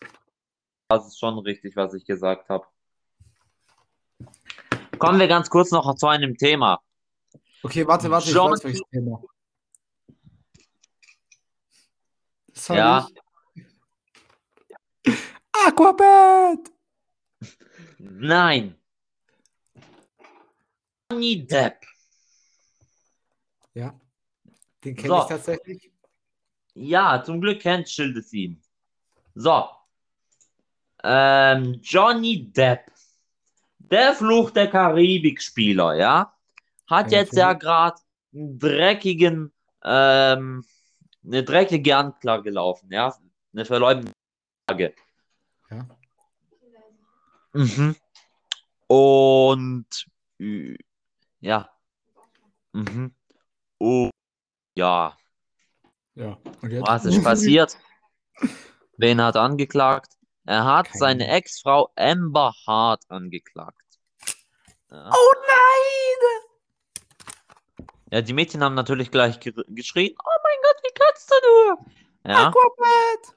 [0.88, 2.65] das ist schon richtig, was ich gesagt habe.
[4.97, 6.82] Kommen wir ganz kurz noch zu einem Thema.
[7.62, 9.21] Okay, warte, warte, ich John- weiß welches Thema.
[12.54, 13.08] Soll Ja.
[13.10, 13.16] ich?
[18.00, 18.76] Nein.
[21.12, 21.86] Johnny Depp.
[23.74, 23.94] Ja.
[24.84, 25.22] Den kenne So.
[25.22, 25.92] ich tatsächlich.
[26.76, 28.62] Ja, zum Glück kennt Schild es ihn.
[29.36, 29.68] So.
[31.04, 32.92] Ähm, Johnny Depp.
[33.78, 36.34] Der Fluch der Karibik-Spieler, ja,
[36.88, 38.02] hat Ja, jetzt ja finde gerade
[38.34, 40.66] einen dreckigen, ähm,
[41.25, 43.15] eine dreckige Anklage laufen, ja.
[43.53, 44.12] Eine verleumdende
[44.67, 44.95] Anklage.
[45.69, 45.88] Ja.
[47.53, 47.95] Mhm.
[48.88, 50.05] Und
[50.39, 50.75] äh,
[51.39, 51.69] ja.
[52.71, 53.13] Mhm.
[53.79, 54.09] Oh,
[54.75, 55.17] ja.
[56.15, 56.38] Ja.
[56.62, 57.77] Was ist passiert?
[58.97, 60.13] Wen hat angeklagt?
[60.45, 61.27] Er hat Keine seine.
[61.27, 63.77] Ex-Frau Amber Hart angeklagt.
[64.91, 65.09] Ja.
[65.09, 66.42] Oh nein!
[68.13, 71.86] Ja, die Mädchen haben natürlich gleich ge geschrien: Oh mein Gott, wie kannst du nur?
[72.32, 73.36] Ja, Aquabird!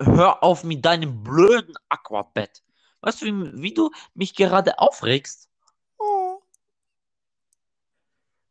[0.00, 2.62] hör auf mit deinem blöden Aquabett.
[3.00, 5.48] Weißt du, wie, wie du mich gerade aufregst?
[5.98, 6.40] Oh.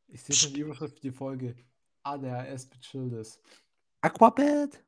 [0.07, 1.55] Ich sehe schon die Überschrift für die Folge.
[2.03, 3.39] ADHS mit Schildes.
[4.01, 4.81] Aquabird!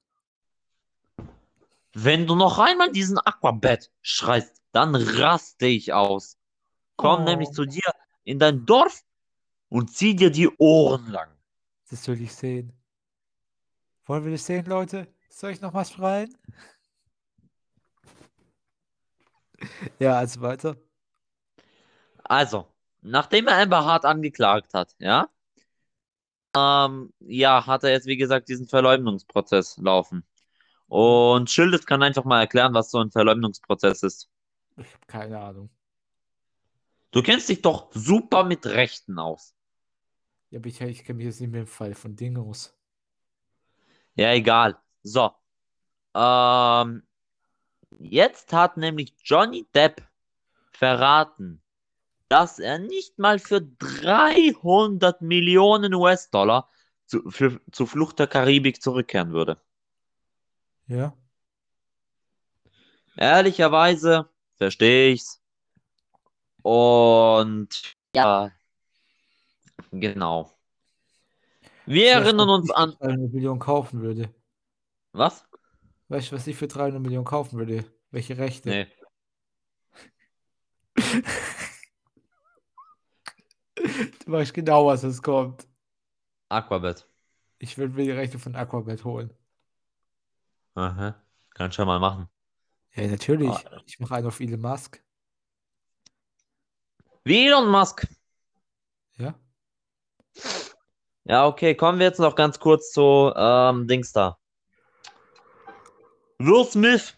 [1.94, 6.38] Wenn du noch einmal diesen Aquabett schreist, dann raste ich aus.
[6.96, 7.24] Komm Oh.
[7.24, 7.92] nämlich zu dir
[8.24, 9.04] in dein Dorf
[9.70, 11.30] und zieh dir die Ohren lang.
[11.90, 12.74] Das will ich sehen.
[14.06, 15.08] Wollen wir das sehen, Leute?
[15.30, 16.36] Soll ich noch was schreien?
[20.00, 20.78] Ja, also weiter.
[22.24, 22.68] Also,
[23.02, 25.30] nachdem er Amber Hart angeklagt hat, ja,
[26.56, 30.26] ähm, ja, hat er jetzt, wie gesagt, diesen Verleumdungsprozess laufen.
[30.88, 34.30] Und Schildes kann einfach mal erklären, was so ein Verleumdungsprozess ist.
[34.78, 35.70] Ich habe keine Ahnung.
[37.12, 39.54] Du kennst dich doch super mit Rechten aus.
[40.50, 42.74] Ja, aber ich, ich kenne mich jetzt nicht mehr im Fall von Ding aus.
[44.16, 44.78] Ja, egal.
[45.04, 45.32] So.
[46.16, 47.04] Ähm,
[48.00, 50.02] jetzt hat nämlich Johnny Depp
[50.72, 51.62] verraten,
[52.30, 56.70] dass er nicht mal für 300 Millionen US-Dollar
[57.06, 59.62] zu, für, zu Flucht der Karibik zurückkehren würde.
[60.88, 61.14] Ja.
[63.16, 65.42] Ehrlicherweise verstehe ich's.
[66.62, 68.52] Und ja,
[69.92, 70.52] genau.
[71.86, 72.96] Wir Weißt erinnern uns an.
[73.00, 74.34] 300 Millionen kaufen würde.
[75.14, 75.48] Was?
[76.10, 77.86] Weißt du, was ich für 300 Millionen kaufen würde?
[78.12, 78.70] Welche Rechte?
[78.70, 78.88] Nee.
[84.26, 85.68] Du weißt genau, was es kommt.
[86.50, 87.08] Aquabet.
[87.60, 89.34] Ich würde mir die Rechte von Aquabet holen.
[90.76, 91.16] Aha.
[91.54, 92.28] Kannst du ja mal machen.
[92.94, 93.50] Ja, natürlich.
[93.50, 93.82] Ah.
[93.86, 95.02] Ich mache einen auf Elon Musk.
[97.24, 98.08] Wie Elon Musk.
[99.18, 99.34] Ja.
[101.30, 104.38] Ja, okay, kommen wir jetzt noch ganz kurz zu ähm, Dings da.
[106.40, 107.18] Will Smith.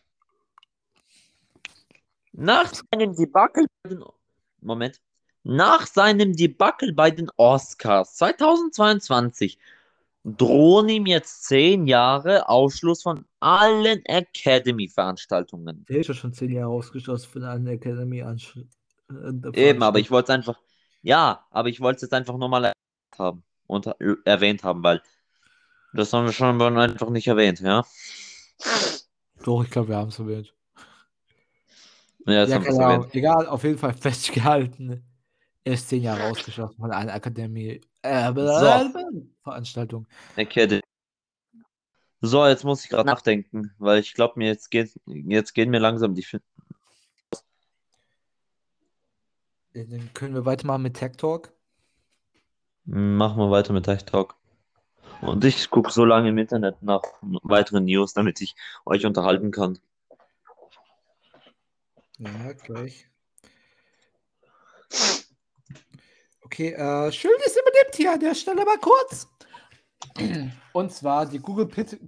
[2.31, 4.03] Nach seinem Debakel bei den
[4.61, 4.99] Moment.
[5.43, 9.59] Nach seinem Debakel bei den Oscars 2022
[10.23, 15.85] drohen ihm jetzt zehn Jahre Ausschluss von allen Academy-Veranstaltungen.
[15.87, 18.25] Der ist ja schon zehn Jahre ausgeschlossen von einer Academy
[19.53, 20.59] Eben, aber ich wollte es einfach,
[21.03, 22.73] ja, aber ich wollte es jetzt einfach nur mal
[23.15, 23.93] haben und äh,
[24.25, 25.01] erwähnt haben, weil
[25.93, 27.85] das haben wir schon einfach nicht erwähnt, ja.
[29.43, 30.53] Doch, ich glaube, wir haben es erwähnt.
[32.25, 33.03] Ja, das Ja, keine Ahnung.
[33.03, 33.15] erwähnt.
[33.15, 35.03] Egal, auf jeden Fall festgehalten.
[35.63, 37.81] Er ist zehn Jahre ausgeschlossen von einer Akademie.
[38.01, 38.33] Äh,
[39.43, 40.07] Veranstaltung.
[40.35, 40.81] Academy.
[42.21, 45.79] So, jetzt muss ich gerade nachdenken, weil ich glaube mir jetzt geht, jetzt gehen mir
[45.79, 46.41] langsam die Fin
[49.73, 51.53] Ja, Dann können wir weitermachen mit Tech Talk.
[52.91, 54.35] Machen wir weiter mit Tech Talk.
[55.21, 59.77] Und ich gucke so lange im Internet nach weiteren News, damit ich euch unterhalten kann.
[62.17, 63.07] Ja, gleich.
[66.41, 69.27] Okay, äh, schön ist übernimmt hier an der Stelle mal kurz.
[70.73, 71.99] Und zwar die Google Pit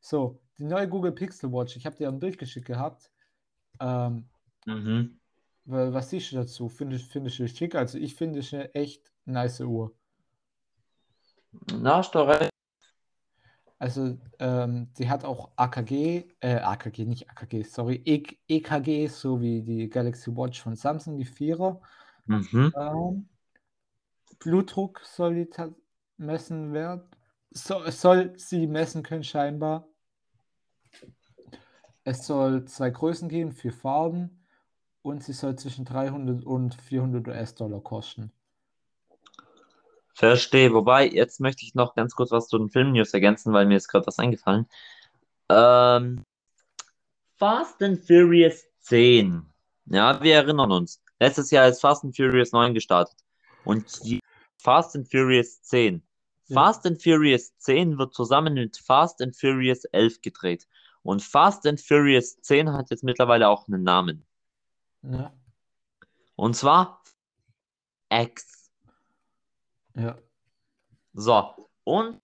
[0.00, 1.76] So, die neue Google Pixel Watch.
[1.76, 3.10] Ich habe dir ein Bild geschickt gehabt.
[3.80, 4.24] Ähm,
[4.64, 5.18] Mhm.
[5.64, 6.68] Wa- was siehst du dazu?
[6.68, 7.74] Findest findest du schick?
[7.74, 9.94] Also ich finde es eine echt nice Uhr.
[11.72, 12.50] Na, hast du recht.
[13.78, 19.60] Also, ähm, sie hat auch AKG, äh, AKG, nicht AKG, sorry, E EKG, so wie
[19.62, 21.80] die Galaxy Watch von Samsung, die Vierer.
[22.26, 22.72] Mhm.
[22.76, 23.28] Ähm,
[24.38, 25.48] Blutdruck soll die
[26.16, 27.02] messen werden.
[27.50, 29.88] So, soll sie messen können, scheinbar.
[32.04, 34.41] Es soll zwei Größen geben, vier Farben
[35.02, 38.32] und sie soll zwischen 300 und 400 US-Dollar kosten.
[40.14, 40.72] Verstehe.
[40.72, 43.88] Wobei, jetzt möchte ich noch ganz kurz was zu den Film-News ergänzen, weil mir ist
[43.88, 44.66] gerade was eingefallen.
[45.48, 46.24] Ähm,
[47.36, 49.44] Fast and Furious 10.
[49.86, 51.02] Ja, wir erinnern uns.
[51.18, 53.16] Letztes Jahr ist Fast and Furious 9 gestartet.
[53.64, 54.20] Und die
[54.58, 56.02] Fast and Furious 10.
[56.46, 56.62] Ja.
[56.62, 60.68] Fast and Furious 10 wird zusammen mit Fast and Furious 11 gedreht.
[61.02, 64.24] Und Fast and Furious 10 hat jetzt mittlerweile auch einen Namen.
[65.02, 65.32] Ja,
[66.36, 67.02] Und zwar
[68.10, 68.70] X.
[69.94, 70.16] ja.
[71.14, 72.20] So, und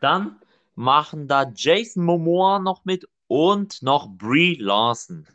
[0.00, 0.40] dann
[0.74, 5.26] machen da Jason Momoa noch mit und noch Brie Larson.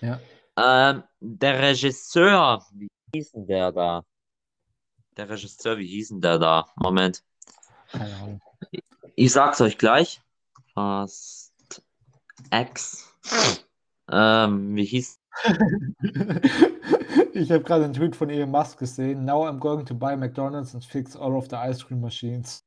[0.00, 0.20] Ja.
[0.56, 4.04] Ähm, der Regisseur, wie hieß denn der da?
[5.16, 6.70] Der Regisseur, wie hieß denn der da?
[6.76, 7.22] Moment.
[7.88, 8.40] Keine Ahnung.
[9.16, 10.22] Ich sag's euch gleich.
[10.74, 11.52] Fast
[12.50, 13.14] X.
[14.10, 15.18] Ähm, wie hieß
[17.34, 19.24] Ich habe gerade einen Tweet von Elon Musk gesehen.
[19.24, 22.62] Now I'm going to buy McDonald's and fix all of the ice cream machines.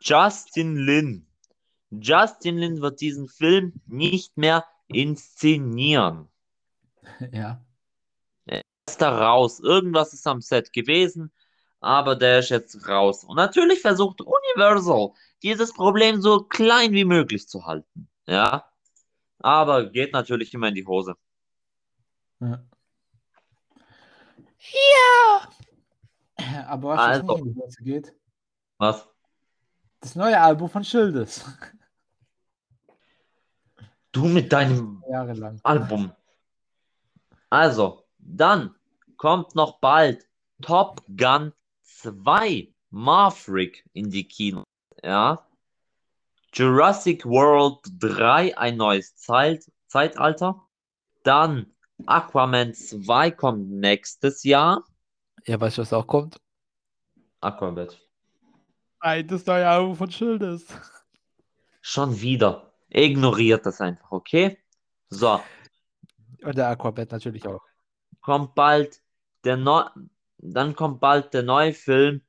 [0.00, 1.26] Justin Lin.
[1.90, 6.28] Justin Lin wird diesen Film nicht mehr inszenieren.
[7.32, 7.60] Ja.
[8.88, 9.60] ist da raus.
[9.60, 11.30] Irgendwas ist am Set gewesen,
[11.80, 13.24] aber der ist jetzt raus.
[13.24, 18.08] Und natürlich versucht Universal, dieses Problem so klein wie möglich zu halten.
[18.26, 18.67] Ja.
[19.40, 21.14] Aber geht natürlich immer in die Hose.
[22.40, 22.62] Ja.
[24.60, 25.48] Ja.
[26.66, 27.36] Aber was Also.
[27.36, 28.14] in die Hose geht,
[28.78, 29.08] Was?
[30.00, 31.44] das neue Album von Schildes.
[34.12, 35.60] Du mit deinem Jahrelang.
[35.62, 36.12] Album.
[37.50, 38.74] Also, dann
[39.16, 40.26] kommt noch bald
[40.62, 44.64] Top Gun 2 Maverick in die Kino.
[45.02, 45.47] Ja.
[46.52, 50.66] Jurassic World 3 ein neues Zeit Zeitalter.
[51.22, 51.74] Dann
[52.06, 54.84] Aquaman 2 kommt nächstes Jahr.
[55.46, 56.40] Ja, weißt du, was auch kommt?
[57.40, 57.98] Aquabat.
[59.02, 60.66] Nein, das neue Album von Schildes.
[61.80, 62.72] Schon wieder.
[62.90, 64.58] Ignoriert das einfach, okay?
[65.10, 65.40] So,
[66.42, 67.62] Und der Aquabet natürlich auch.
[68.20, 69.02] kommt bald
[69.44, 69.84] der neu
[70.38, 72.22] dann kommt bald der neue Film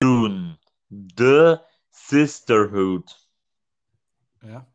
[0.00, 0.58] Dune.
[0.90, 1.56] The
[1.90, 3.04] Sisterhood.
[4.42, 4.66] Ja.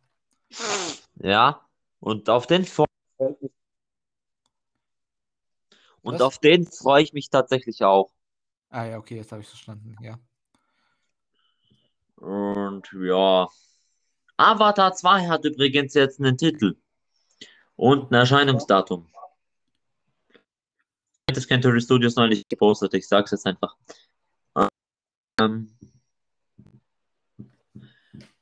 [1.15, 1.67] Ja.
[1.99, 2.87] Und auf den freue
[3.19, 3.51] ich mich.
[6.01, 6.21] Und Was?
[6.21, 8.11] auf den freue ich mich tatsächlich auch.
[8.69, 9.95] Ah ja, okay, jetzt habe ich verstanden.
[10.01, 10.19] Ja.
[12.15, 13.47] Und ja.
[14.37, 16.75] Avatar 2 hat übrigens jetzt einen Titel
[17.75, 19.07] und ein Erscheinungsdatum.
[21.27, 23.75] Das Cantory Studios neulich gepostet, ich sag's jetzt einfach.
[25.39, 25.74] Ähm,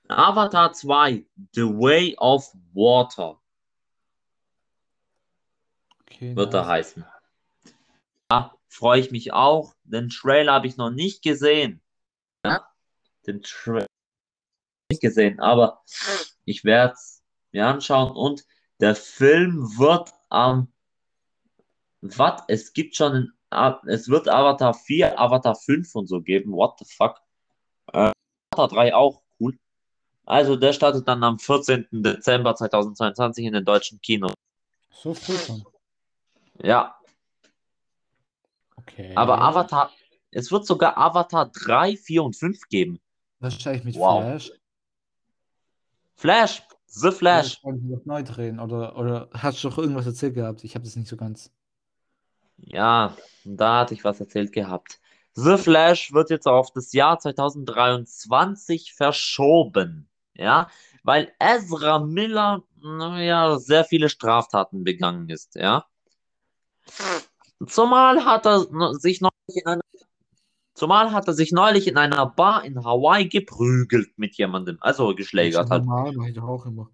[0.10, 3.40] Avatar 2, The Way of Water
[6.02, 6.68] Okay, wird er nice.
[6.70, 7.06] heißen.
[8.30, 9.74] Da freue ich mich auch.
[9.84, 11.82] Den Trailer habe ich noch nicht gesehen.
[12.46, 12.68] Ja?
[13.26, 13.88] Den Trailer
[14.92, 15.84] nicht gesehen, aber
[16.46, 18.46] ich werde es mir anschauen und
[18.80, 20.72] der Film wird am
[22.02, 22.44] was?
[22.50, 26.52] Es gibt schon ein, A- es wird Avatar 4, Avatar 5 und so geben.
[26.52, 27.22] What the fuck?
[27.94, 28.12] Äh,
[28.52, 29.23] Avatar 3 auch.
[30.26, 31.88] Also der startet dann am 14.
[31.92, 34.34] Dezember 2022 in den deutschen Kinos.
[34.92, 35.64] So früh schon.
[36.62, 36.96] Ja,
[38.76, 39.14] Okay.
[39.16, 39.92] aber Avatar,
[40.32, 43.00] es wird sogar Avatar 3, 4 und 5 geben.
[43.40, 44.22] Wahrscheinlich mit Wow.
[44.24, 44.52] Flash.
[46.16, 47.60] Flash, The Flash.
[47.64, 48.60] Sie das neu drehen?
[48.60, 50.64] Oder, oder hast du doch irgendwas erzählt gehabt?
[50.64, 51.52] Ich habe das nicht so ganz.
[52.58, 55.00] Ja, da hatte ich was erzählt gehabt.
[55.34, 60.08] The Flash wird jetzt auf das Jahr 2023 verschoben.
[60.36, 60.70] Ja,
[61.04, 65.56] weil Ezra Miller, naja, sehr viele Straftaten begangen ist.
[65.56, 65.86] Ja.
[67.68, 68.66] Zumal hat er
[68.96, 69.82] sich neulich in einer,
[70.74, 74.78] zumal hat er sich neulich in einer Bar in Hawaii geprügelt mit jemandem.
[74.82, 75.86] Also geschlägert halt.
[75.86, 76.90] normal, doch auch immer.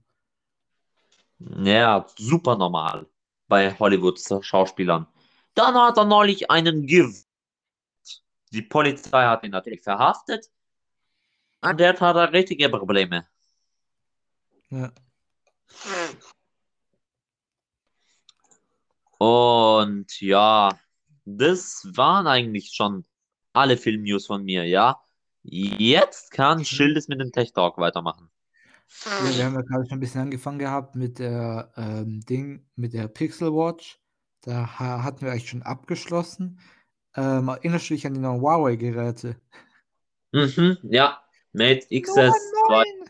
[1.40, 3.08] Ja, super normal
[3.48, 5.08] bei Hollywood-Schauspielern.
[5.56, 7.16] Dann hat er neulich einen Give.
[8.52, 10.50] Die Polizei hat ihn natürlich verhaftet.
[11.62, 13.28] Und jetzt hat er richtige Probleme.
[14.70, 14.92] Ja.
[19.18, 20.80] Und ja,
[21.26, 23.06] das waren eigentlich schon
[23.54, 25.02] alle Film-News von mir, ja.
[25.44, 28.30] Jetzt kann Schildes mit dem Tech Talk weitermachen.
[29.06, 32.94] Ja, wir haben ja gerade schon ein bisschen angefangen gehabt mit der ähm, Ding, mit
[32.94, 34.00] der Pixel Watch.
[34.42, 36.60] Da ha hatten wir eigentlich schon abgeschlossen.
[37.16, 39.40] Ähm, erinnerst du dich an die neuen Huawei-Geräte?
[40.32, 41.22] Mhm, ja.
[41.54, 43.10] Mate XS2.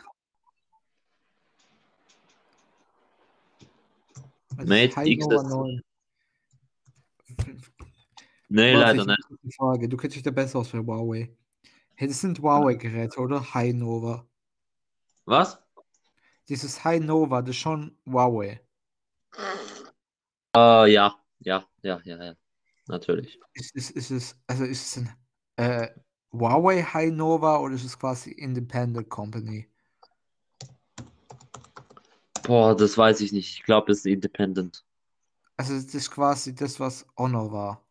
[4.58, 5.50] Also Mate High Nova XS.
[5.50, 5.82] 9.
[8.52, 9.56] Nee, Warte, leider ich nicht.
[9.56, 9.88] Frage.
[9.88, 11.36] Du kennst dich da besser aus für Huawei.
[11.96, 13.54] Hey, das sind Huawei-Geräte, oder?
[13.54, 14.26] High Nova.
[15.26, 15.62] Was?
[16.48, 18.60] Dieses High Nova, das ist schon Huawei.
[20.56, 22.36] Äh, ja, ja, ja, ja, ja.
[22.88, 23.40] Natürlich.
[23.54, 25.16] Ist, ist, ist es, also ist es ein
[25.58, 25.90] äh,
[26.32, 29.68] Huawei High Nova oder ist es quasi Independent Company?
[32.44, 33.58] Boah, das weiß ich nicht.
[33.58, 34.84] Ich glaube, das ist Independent.
[35.58, 37.84] Also das ist quasi das, was Honor war.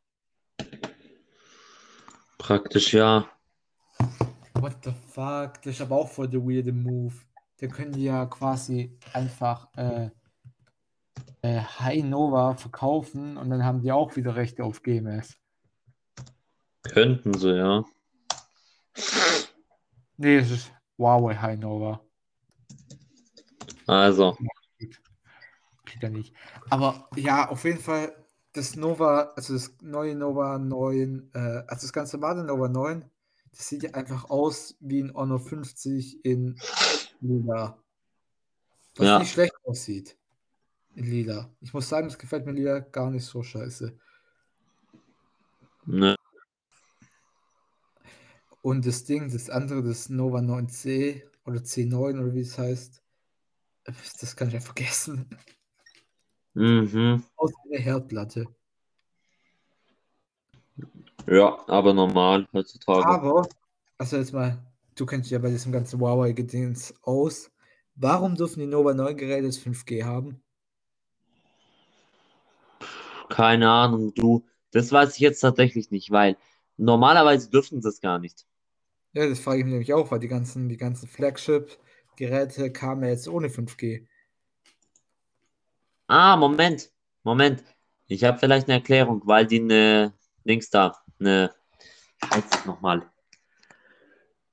[2.39, 3.29] Praktisch, ja.
[4.55, 5.63] What the fuck?
[5.63, 7.15] Das ist aber auch voll der weirde Move.
[7.59, 10.11] Da können die ja quasi einfach äh,
[11.43, 15.37] äh, High Nova verkaufen und dann haben die auch wieder Rechte auf GMS.
[16.83, 17.85] Könnten sie, ja.
[20.17, 22.01] Nee, es ist Huawei High Nova.
[23.87, 24.37] Also,
[26.03, 26.35] ja nicht.
[26.71, 28.15] Aber ja, auf jeden Fall
[28.53, 33.05] das Nova, also das neue Nova 9, äh, also das ganz normale Nova 9,
[33.53, 36.59] das sieht ja einfach aus wie ein Honor 50 in
[37.21, 37.79] Lila.
[38.97, 39.19] Was Ja.
[39.19, 40.17] nicht schlecht aussieht.
[40.95, 41.51] In Lila.
[41.61, 43.97] Ich muss sagen, das gefällt mir Lila gar nicht so scheiße.
[45.87, 46.18] ne.
[48.63, 53.03] Und das Ding, das andere, das Nova 9C oder C9 oder wie es heißt,
[53.85, 55.29] das kann ich ja vergessen.
[56.55, 57.23] Mhm.
[57.37, 58.47] Aus der Herdplatte.
[61.27, 63.07] Ja, aber normal heutzutage.
[63.07, 63.49] Aber,
[63.97, 64.59] also jetzt mal,
[64.95, 67.51] du kennst ja bei diesem ganzen Huawei-Gedöns aus.
[67.95, 70.41] Warum dürfen die Nova 9 Geräte das 5G haben?
[73.29, 74.45] Keine Ahnung, du.
[74.71, 76.37] Das weiß ich jetzt tatsächlich nicht, weil
[76.79, 78.47] normalerweise dürfen sie es gar nicht.
[79.13, 83.11] Ja, das frage ich mich nämlich auch, weil die ganzen, die ganzen Flagship-Geräte kamen ja
[83.11, 84.07] jetzt ohne 5G.
[86.07, 86.91] Ah, Moment,
[87.23, 87.63] Moment.
[88.07, 90.15] Ich habe vielleicht eine Erklärung, weil die eine
[90.45, 91.55] Dings da, eine
[92.25, 93.11] Scheiße nochmal.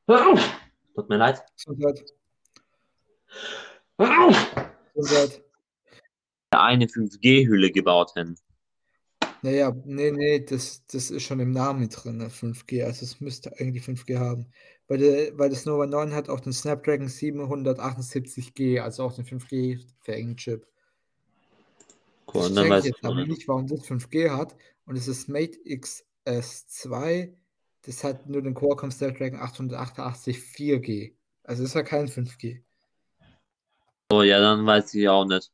[0.07, 0.59] Hör auf!
[0.93, 1.43] Tut mir leid.
[3.97, 4.55] Hör auf!
[4.93, 5.43] Gesundheit.
[6.51, 8.35] Eine 5G-Hülle gebaut haben.
[9.45, 12.83] Naja, nee, nee, das, das ist schon im Namen drin, ne, 5G.
[12.83, 14.47] Also es müsste eigentlich 5G haben.
[14.87, 20.35] Weil, der, weil das Nova 9 hat auch den Snapdragon 778G, also auch den 5G-fähigen
[20.35, 20.65] Chip.
[22.33, 24.55] Cool, check ich weiß ich jetzt aber nicht, warum das 5G hat.
[24.87, 27.31] Und es ist Mate XS2,
[27.83, 31.13] das hat nur den Qualcomm Snapdragon 888 4G.
[31.43, 32.63] Also ist ja kein 5G.
[34.11, 35.51] Oh ja, dann weiß ich auch nicht.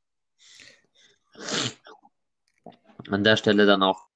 [3.10, 4.08] An der Stelle dann auch.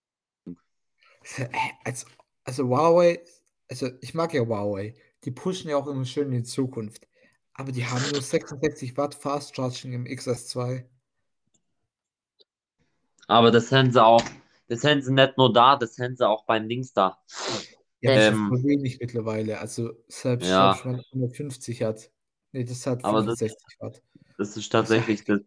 [1.83, 2.07] Also,
[2.43, 3.23] also Huawei,
[3.69, 7.07] also ich mag ja Huawei, die pushen ja auch immer schön in die Zukunft.
[7.53, 10.83] Aber die haben nur 66 Watt Fast Charging im XS2.
[13.27, 14.21] Aber das haben sie auch.
[14.67, 17.17] Das haben sie nicht nur da, das haben sie auch beim Dings da.
[18.01, 19.59] Ja, das Ähm, ist voll wenig mittlerweile.
[19.59, 20.77] Also selbst, Ja.
[20.83, 22.11] wenn man 150 hat.
[22.51, 24.01] Nee, das hat Aber das- 65 Watt.
[24.37, 25.39] Das ist tatsächlich das.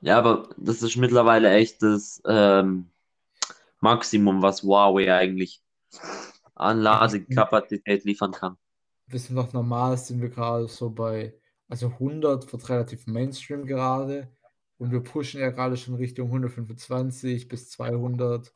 [0.00, 2.90] Ja, aber das ist mittlerweile echt das ähm,
[3.80, 5.62] Maximum, was Huawei eigentlich
[6.54, 8.56] an Ladekapazität liefern kann.
[9.06, 11.34] Wir sind noch normal, sind wir gerade so bei,
[11.68, 14.28] also 100 wird relativ Mainstream gerade.
[14.78, 18.52] Und wir pushen ja gerade schon Richtung 125 bis 200.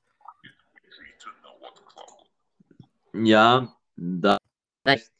[0.74, 4.36] Agree to know what club Ja, da
[4.86, 5.10] recht.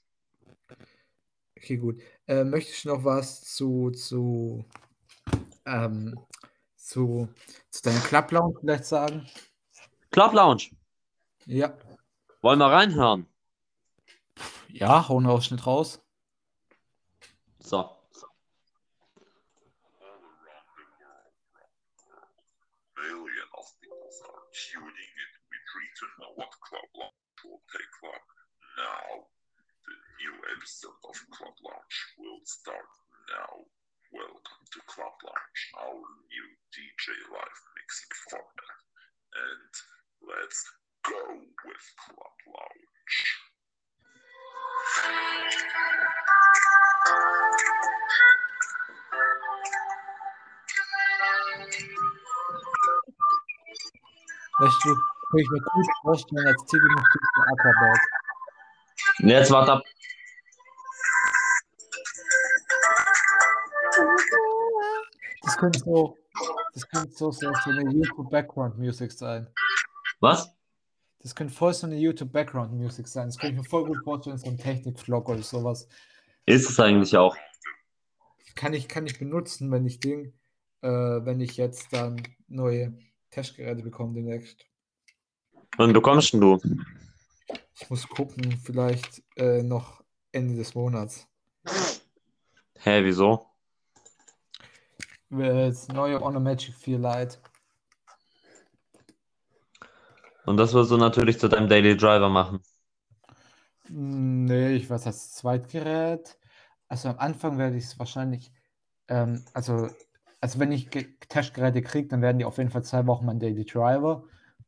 [1.57, 2.01] Okay, gut.
[2.27, 4.65] Äh, möchtest du noch was zu, zu,
[5.71, 6.19] ähm,
[6.77, 7.29] zu,
[7.71, 9.29] zu deiner Club Lounge vielleicht sagen?
[10.11, 10.71] Club Lounge,
[11.47, 11.77] Ja.
[12.43, 13.27] wollen wir reinhören?
[14.69, 16.01] Ja, hau einen Ausschnitt raus.
[17.61, 17.77] So.
[17.79, 17.97] all
[20.09, 20.85] around the
[22.09, 22.31] world.
[22.97, 25.31] Millions of people are tuning in.
[26.01, 28.25] To know what Club Lounge will take up
[28.79, 29.27] now.
[29.85, 32.89] The new episode of Club Lounge will start
[33.29, 33.67] now.
[34.13, 35.99] Welcome to Club Lounge, our
[36.31, 38.79] new DJ live mixing format.
[39.35, 39.73] And
[40.31, 40.63] let's
[41.03, 41.23] go
[41.67, 43.19] with Club Lounge.
[54.61, 58.01] Weißt du, kann ich mir gut vorstellen, als Titelmusik für Aquabird.
[59.19, 59.83] Jetzt warte ab.
[65.61, 66.17] Könnte so,
[66.73, 69.47] das könnte so, so, so eine YouTube Background Music sein.
[70.21, 70.51] Was?
[71.19, 73.29] Das könnte voll so eine YouTube Background Music sein.
[73.29, 75.87] Das könnte ich mir voll gut vorstellen, so ein Technik-Vlog oder sowas.
[76.47, 77.37] Ist es eigentlich auch.
[78.55, 80.33] Kann ich, kann ich benutzen, wenn ich Ding,
[80.81, 82.99] äh, wenn ich jetzt dann neue
[83.31, 84.65] Testgeräte bekomme demnächst.
[85.77, 86.59] Und bekommst du?
[87.75, 90.03] Ich muss gucken, vielleicht äh, noch
[90.33, 91.29] Ende des Monats.
[92.79, 93.50] Hä, wieso?
[95.31, 97.39] Das neue Honor Magic 4 Lite.
[100.45, 102.61] Und das wirst du natürlich zu deinem Daily Driver machen.
[103.89, 106.39] Hm, Nee, ich weiß als Zweitgerät.
[106.89, 108.53] Also am Anfang werde ich es wahrscheinlich,
[109.09, 109.89] ähm, also,
[110.41, 113.41] also wenn ich Ge- Testgeräte kriege, dann werden die auf jeden Fall zwei Wochen mein
[113.41, 114.25] Daily Driver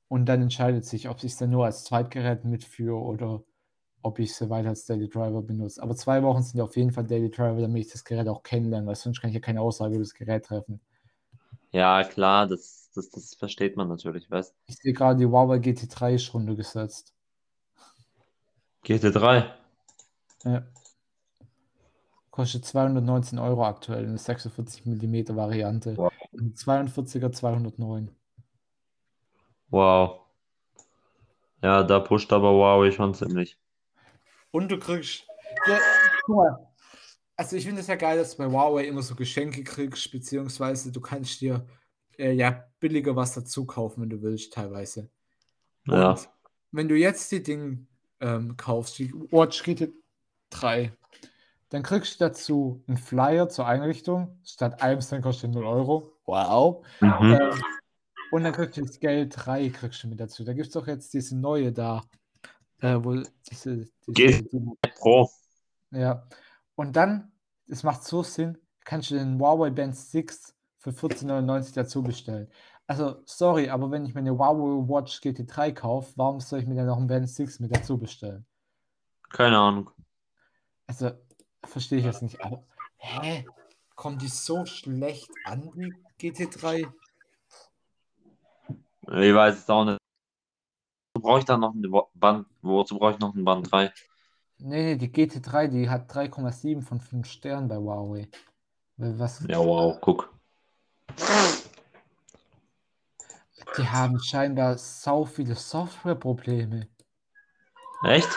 [0.09, 3.43] und dann entscheidet sich, ob ich es dann nur als Zweitgerät mitführe oder
[4.03, 5.83] ob ich es weiter als Daily Driver benutze.
[5.83, 8.43] Aber zwei Wochen sind ja auf jeden Fall Daily Driver, damit ich das Gerät auch
[8.43, 10.81] kennenlerne, weil sonst kann ich ja keine Aussage über das Gerät treffen.
[11.71, 16.15] Ja, klar, das, das, das versteht man natürlich, weißt Ich sehe gerade, die Huawei GT3
[16.15, 17.15] ist runtergesetzt.
[18.85, 19.45] GT3.
[20.45, 20.67] Ja.
[22.31, 25.97] Kostet 219 Euro aktuell in der 46 mm Variante.
[25.97, 26.13] Wow.
[26.33, 28.11] Und 42er 209.
[29.69, 30.21] Wow.
[31.63, 33.59] Ja, da pusht aber Huawei schon ziemlich.
[34.53, 35.27] Und du kriegst.
[35.67, 35.79] Ja,
[36.25, 36.67] guck mal.
[37.37, 40.93] Also ich finde es ja geil, dass du bei Huawei immer so Geschenke kriegst, beziehungsweise
[40.93, 41.67] du kannst dir
[42.19, 45.11] äh, ja billiger was dazu kaufen, wenn du willst, teilweise.
[45.89, 46.17] Und Ja.
[46.71, 47.87] wenn du jetzt die Dinge
[48.21, 50.93] ähm, kaufst, die Watch GT3,
[51.71, 54.39] dann kriegst du dazu einen Flyer zur Einrichtung.
[54.45, 56.13] Statt einem Cent kostet 0 Euro.
[56.27, 56.87] Wow.
[57.01, 57.33] Mhm.
[57.33, 57.63] Ähm,
[58.31, 60.45] und dann kriegst du das Geld 3 kriegst du mit dazu.
[60.45, 62.03] Da gibt es doch jetzt diese neue da,
[62.83, 64.43] äh, wo diese, diese
[64.99, 65.31] Pro.
[65.93, 66.27] ja.
[66.75, 67.33] Und dann,
[67.69, 72.51] es macht so Sinn, kannst du den Huawei Band 6 für 14,99 dazu bestellen.
[72.89, 76.75] Also, sorry, aber wenn ich mir eine Huawei Watch GT3 kaufe, warum soll ich mir
[76.75, 78.45] dann noch einen Band 6 mit dazu bestellen?
[79.31, 79.91] Keine Ahnung.
[80.89, 81.13] Also,
[81.65, 82.45] verstehe ich jetzt nicht.
[82.45, 82.65] Aber,
[82.97, 83.47] hä?
[83.95, 85.95] Kommt die so schlecht an, die
[86.33, 86.91] GT3?
[89.03, 90.02] Ich weiß es auch nicht.
[91.15, 91.85] Wozu brauche ich dann noch ein
[92.15, 92.47] Band?
[92.63, 93.93] Wozu brauche ich noch ein Band 3?
[94.59, 98.29] Nee, nee, die GT3, die hat 3,7 von 5 Sternen bei Huawei.
[98.97, 99.45] Was?
[99.49, 100.33] Ja, wow, guck.
[103.77, 106.89] Die haben scheinbar sau viele Softwareprobleme.
[108.05, 108.29] Echt?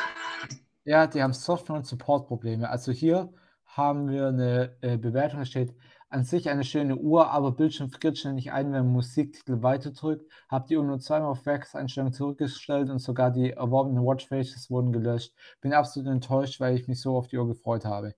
[0.84, 2.70] Ja, die haben Software- und Support-Probleme.
[2.70, 3.34] Also hier
[3.66, 5.74] haben wir eine äh, Bewertung, da steht
[6.10, 10.32] an sich eine schöne Uhr, aber Bildschirm friert ständig ein, wenn man Musiktitel weiterdrückt.
[10.50, 15.34] Habt die Uhr nur zweimal auf Werkseinstellungen zurückgestellt und sogar die erworbenen Watchfaces wurden gelöscht.
[15.62, 18.16] Bin absolut enttäuscht, weil ich mich so auf die Uhr gefreut habe.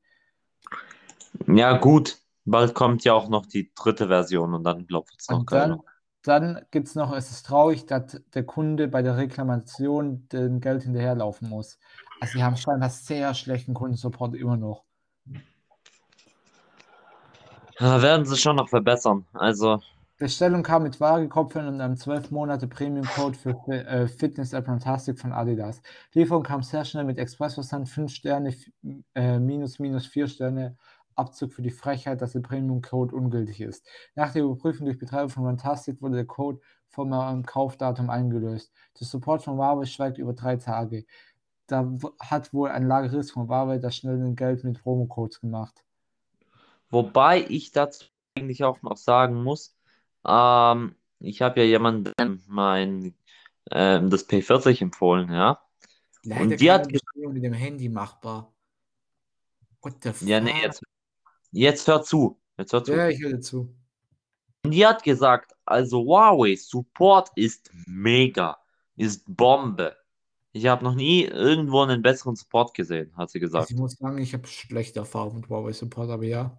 [1.47, 2.17] Ja, gut.
[2.45, 5.81] Bald kommt ja auch noch die dritte Version und dann glaubt es noch dann,
[6.23, 10.83] dann gibt es noch, es ist traurig, dass der Kunde bei der Reklamation dem Geld
[10.83, 11.77] hinterherlaufen muss.
[12.21, 14.86] Also die haben scheinbar sehr schlechten Kundensupport immer noch.
[17.79, 19.25] Ja, werden sie schon noch verbessern.
[19.33, 19.79] Also,
[20.17, 25.31] Bestellung kam mit Waage-Kopfhörern und einem 12 Monate Premium-Code für äh, Fitness App Fantastic von
[25.31, 25.79] Adidas.
[26.13, 28.55] Lieferung kam sehr schnell mit Expressversand, 5 Sterne,
[29.13, 30.75] äh, minus, minus 4 Sterne,
[31.15, 33.85] Abzug für die Frechheit, dass der Premium-Code ungültig ist.
[34.15, 36.59] Nach der Überprüfung durch Betreiber von Fantastic wurde der Code
[36.89, 38.71] vom Kaufdatum eingelöst.
[38.99, 41.05] Der Support von Huawei schweigt über drei Tage.
[41.67, 45.83] Da hat wohl ein Lagerist von Huawei das schnell Geld mit Promo-Codes gemacht.
[46.89, 49.75] Wobei ich dazu eigentlich auch noch sagen muss,
[50.27, 53.15] ähm, ich habe ja jemandem mein
[53.71, 55.61] ähm, das P40 empfohlen, ja.
[56.23, 58.53] Leider Und die hat- mit dem Handy machbar.
[59.81, 60.61] What the Ja, nee, fuck?
[60.63, 60.81] jetzt,
[61.51, 62.39] jetzt hör zu.
[62.57, 62.93] Jetzt hör zu.
[62.93, 63.75] Ja, ich höre zu.
[64.63, 68.57] Und die hat gesagt, also Huawei Support ist mega,
[68.95, 69.95] ist Bombe.
[70.51, 73.63] Ich habe noch nie irgendwo einen besseren Support gesehen, hat sie gesagt.
[73.63, 76.57] Also ich muss sagen, ich habe schlechte Erfahrungen mit Huawei Support, aber ja.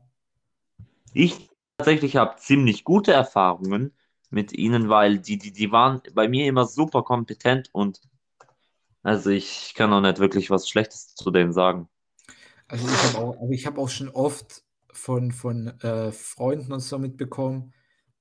[1.15, 3.95] Ich tatsächlich habe ziemlich gute Erfahrungen
[4.31, 8.01] mit ihnen, weil die, die, die waren bei mir immer super kompetent und
[9.03, 11.89] also ich kann auch nicht wirklich was Schlechtes zu denen sagen.
[12.67, 16.81] Also ich habe auch, aber ich habe auch schon oft von, von äh, Freunden und
[16.81, 17.73] so mitbekommen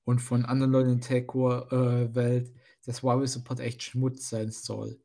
[0.04, 2.52] und von anderen Leuten in der Tech-Welt,
[2.86, 4.98] dass Huawei Support echt Schmutz sein soll.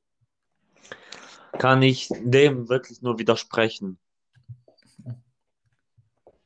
[1.60, 4.00] Kann ich dem wirklich nur widersprechen.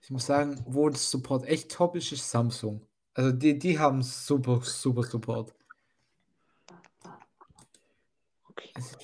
[0.08, 2.80] Ich muss sagen, wo das Support echt top ist, ist Samsung.
[3.14, 5.54] Also die, die haben super, super Support.
[8.50, 8.70] Okay.
[8.74, 8.96] Also,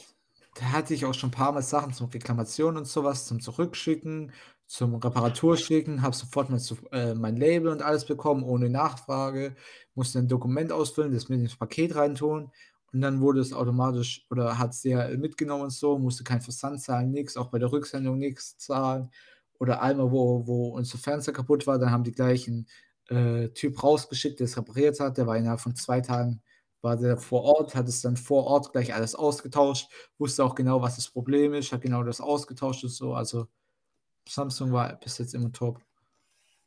[0.55, 4.31] da hatte ich auch schon ein paar Mal Sachen zum Reklamation und sowas, zum Zurückschicken,
[4.65, 6.61] zum Reparaturschicken, habe sofort mein,
[6.93, 9.57] äh, mein Label und alles bekommen, ohne Nachfrage,
[9.95, 12.49] musste ein Dokument ausfüllen, das mit ins Paket reintun
[12.93, 16.81] und dann wurde es automatisch oder hat es DHL mitgenommen und so, musste kein Versand
[16.81, 19.11] zahlen, nichts, auch bei der Rücksendung nichts zahlen.
[19.59, 22.67] Oder einmal, wo, wo unser Fernseher kaputt war, dann haben die gleichen
[23.09, 26.41] äh, Typ rausgeschickt, der es repariert hat, der war innerhalb von zwei Tagen
[26.83, 30.81] war der vor Ort, hat es dann vor Ort gleich alles ausgetauscht, wusste auch genau,
[30.81, 33.13] was das Problem ist, hat genau das ausgetauscht und so.
[33.13, 33.47] Also
[34.27, 35.81] Samsung war bis jetzt immer top.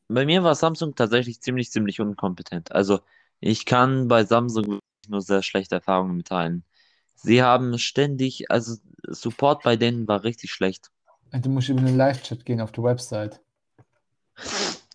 [0.08, 2.72] Bei mir war Samsung tatsächlich ziemlich, ziemlich unkompetent.
[2.72, 3.00] Also
[3.40, 4.78] ich kann bei Samsung
[5.08, 6.64] nur sehr schlechte Erfahrungen mitteilen.
[7.14, 8.76] Sie haben ständig, also
[9.08, 10.90] Support bei denen war richtig schlecht.
[11.32, 13.40] Du musst über den Live-Chat gehen auf der Website.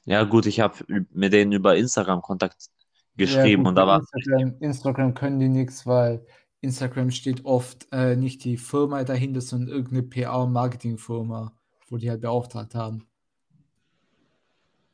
[0.06, 0.76] Ja gut, ich habe
[1.12, 2.70] mit denen über Instagram Kontakt
[3.16, 6.26] geschrieben gut, und da war Instagram, Instagram können die nichts, weil
[6.62, 11.54] Instagram steht oft äh, nicht die Firma dahinter, sondern irgendeine PR-Marketing-Firma,
[11.90, 13.08] wo die halt beauftragt haben.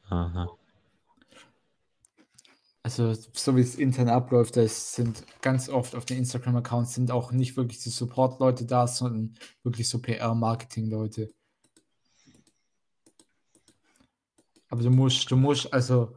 [0.09, 0.47] Aha.
[2.87, 7.33] Also, so wie es intern abläuft, das sind ganz oft auf den Instagram-Accounts sind auch
[7.33, 11.29] nicht wirklich die Support-Leute da, sondern wirklich so PR-Marketing-Leute.
[14.69, 16.15] Aber du musst, du musst, also,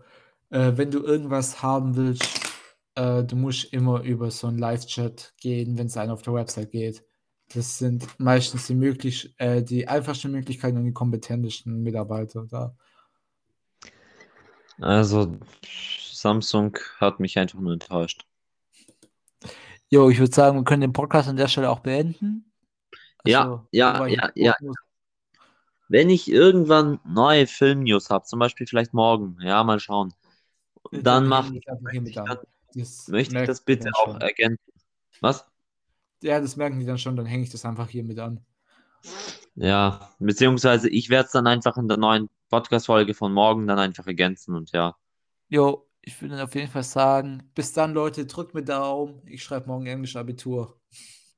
[0.50, 2.38] äh, wenn du irgendwas haben willst,
[2.94, 6.70] äh, du musst immer über so einen Live-Chat gehen, wenn es einen auf der Website
[6.70, 7.02] geht.
[7.52, 12.76] Das sind meistens die möglich, äh, die einfachsten Möglichkeiten und die kompetentesten Mitarbeiter da.
[14.78, 15.36] Also
[16.20, 18.26] Samsung hat mich einfach nur enttäuscht.
[19.88, 22.50] Jo, ich würde sagen, wir können den Podcast an der Stelle auch beenden.
[23.24, 24.54] Ja, Also, ja, ja, ja.
[24.60, 24.76] muss-
[25.88, 30.14] Wenn ich irgendwann neue Film-News habe, zum Beispiel vielleicht morgen, ja, mal schauen,
[30.92, 31.56] dann hänge mach, ich
[32.08, 32.26] ich an.
[32.26, 32.38] dann,
[32.74, 34.20] Das möchte ich das bitte dann auch schon.
[34.20, 34.72] ergänzen.
[35.20, 35.44] Was?
[36.22, 38.40] Ja, das merken die dann schon, dann hänge ich das einfach hier mit an.
[39.56, 44.06] Ja, beziehungsweise ich werde es dann einfach in der neuen Podcast-Folge von morgen dann einfach
[44.06, 44.96] ergänzen und ja.
[45.48, 49.22] Jo, ich würde auf jeden Fall sagen, bis dann, Leute, drückt mir Daumen.
[49.26, 50.80] Ich schreibe morgen Englisch Abitur.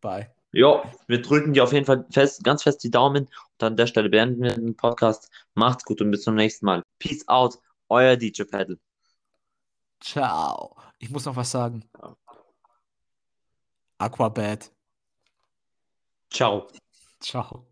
[0.01, 0.31] Bye.
[0.53, 3.87] Jo, wir drücken dir auf jeden Fall fest, ganz fest die Daumen und an der
[3.87, 5.31] Stelle beenden wir den Podcast.
[5.55, 6.83] Macht's gut und bis zum nächsten Mal.
[6.99, 7.59] Peace out,
[7.89, 8.79] euer DJ Paddle.
[10.01, 10.77] Ciao.
[10.99, 11.89] Ich muss noch was sagen.
[13.99, 14.71] Aquabad.
[16.31, 16.69] Ciao.
[17.21, 17.67] Ciao.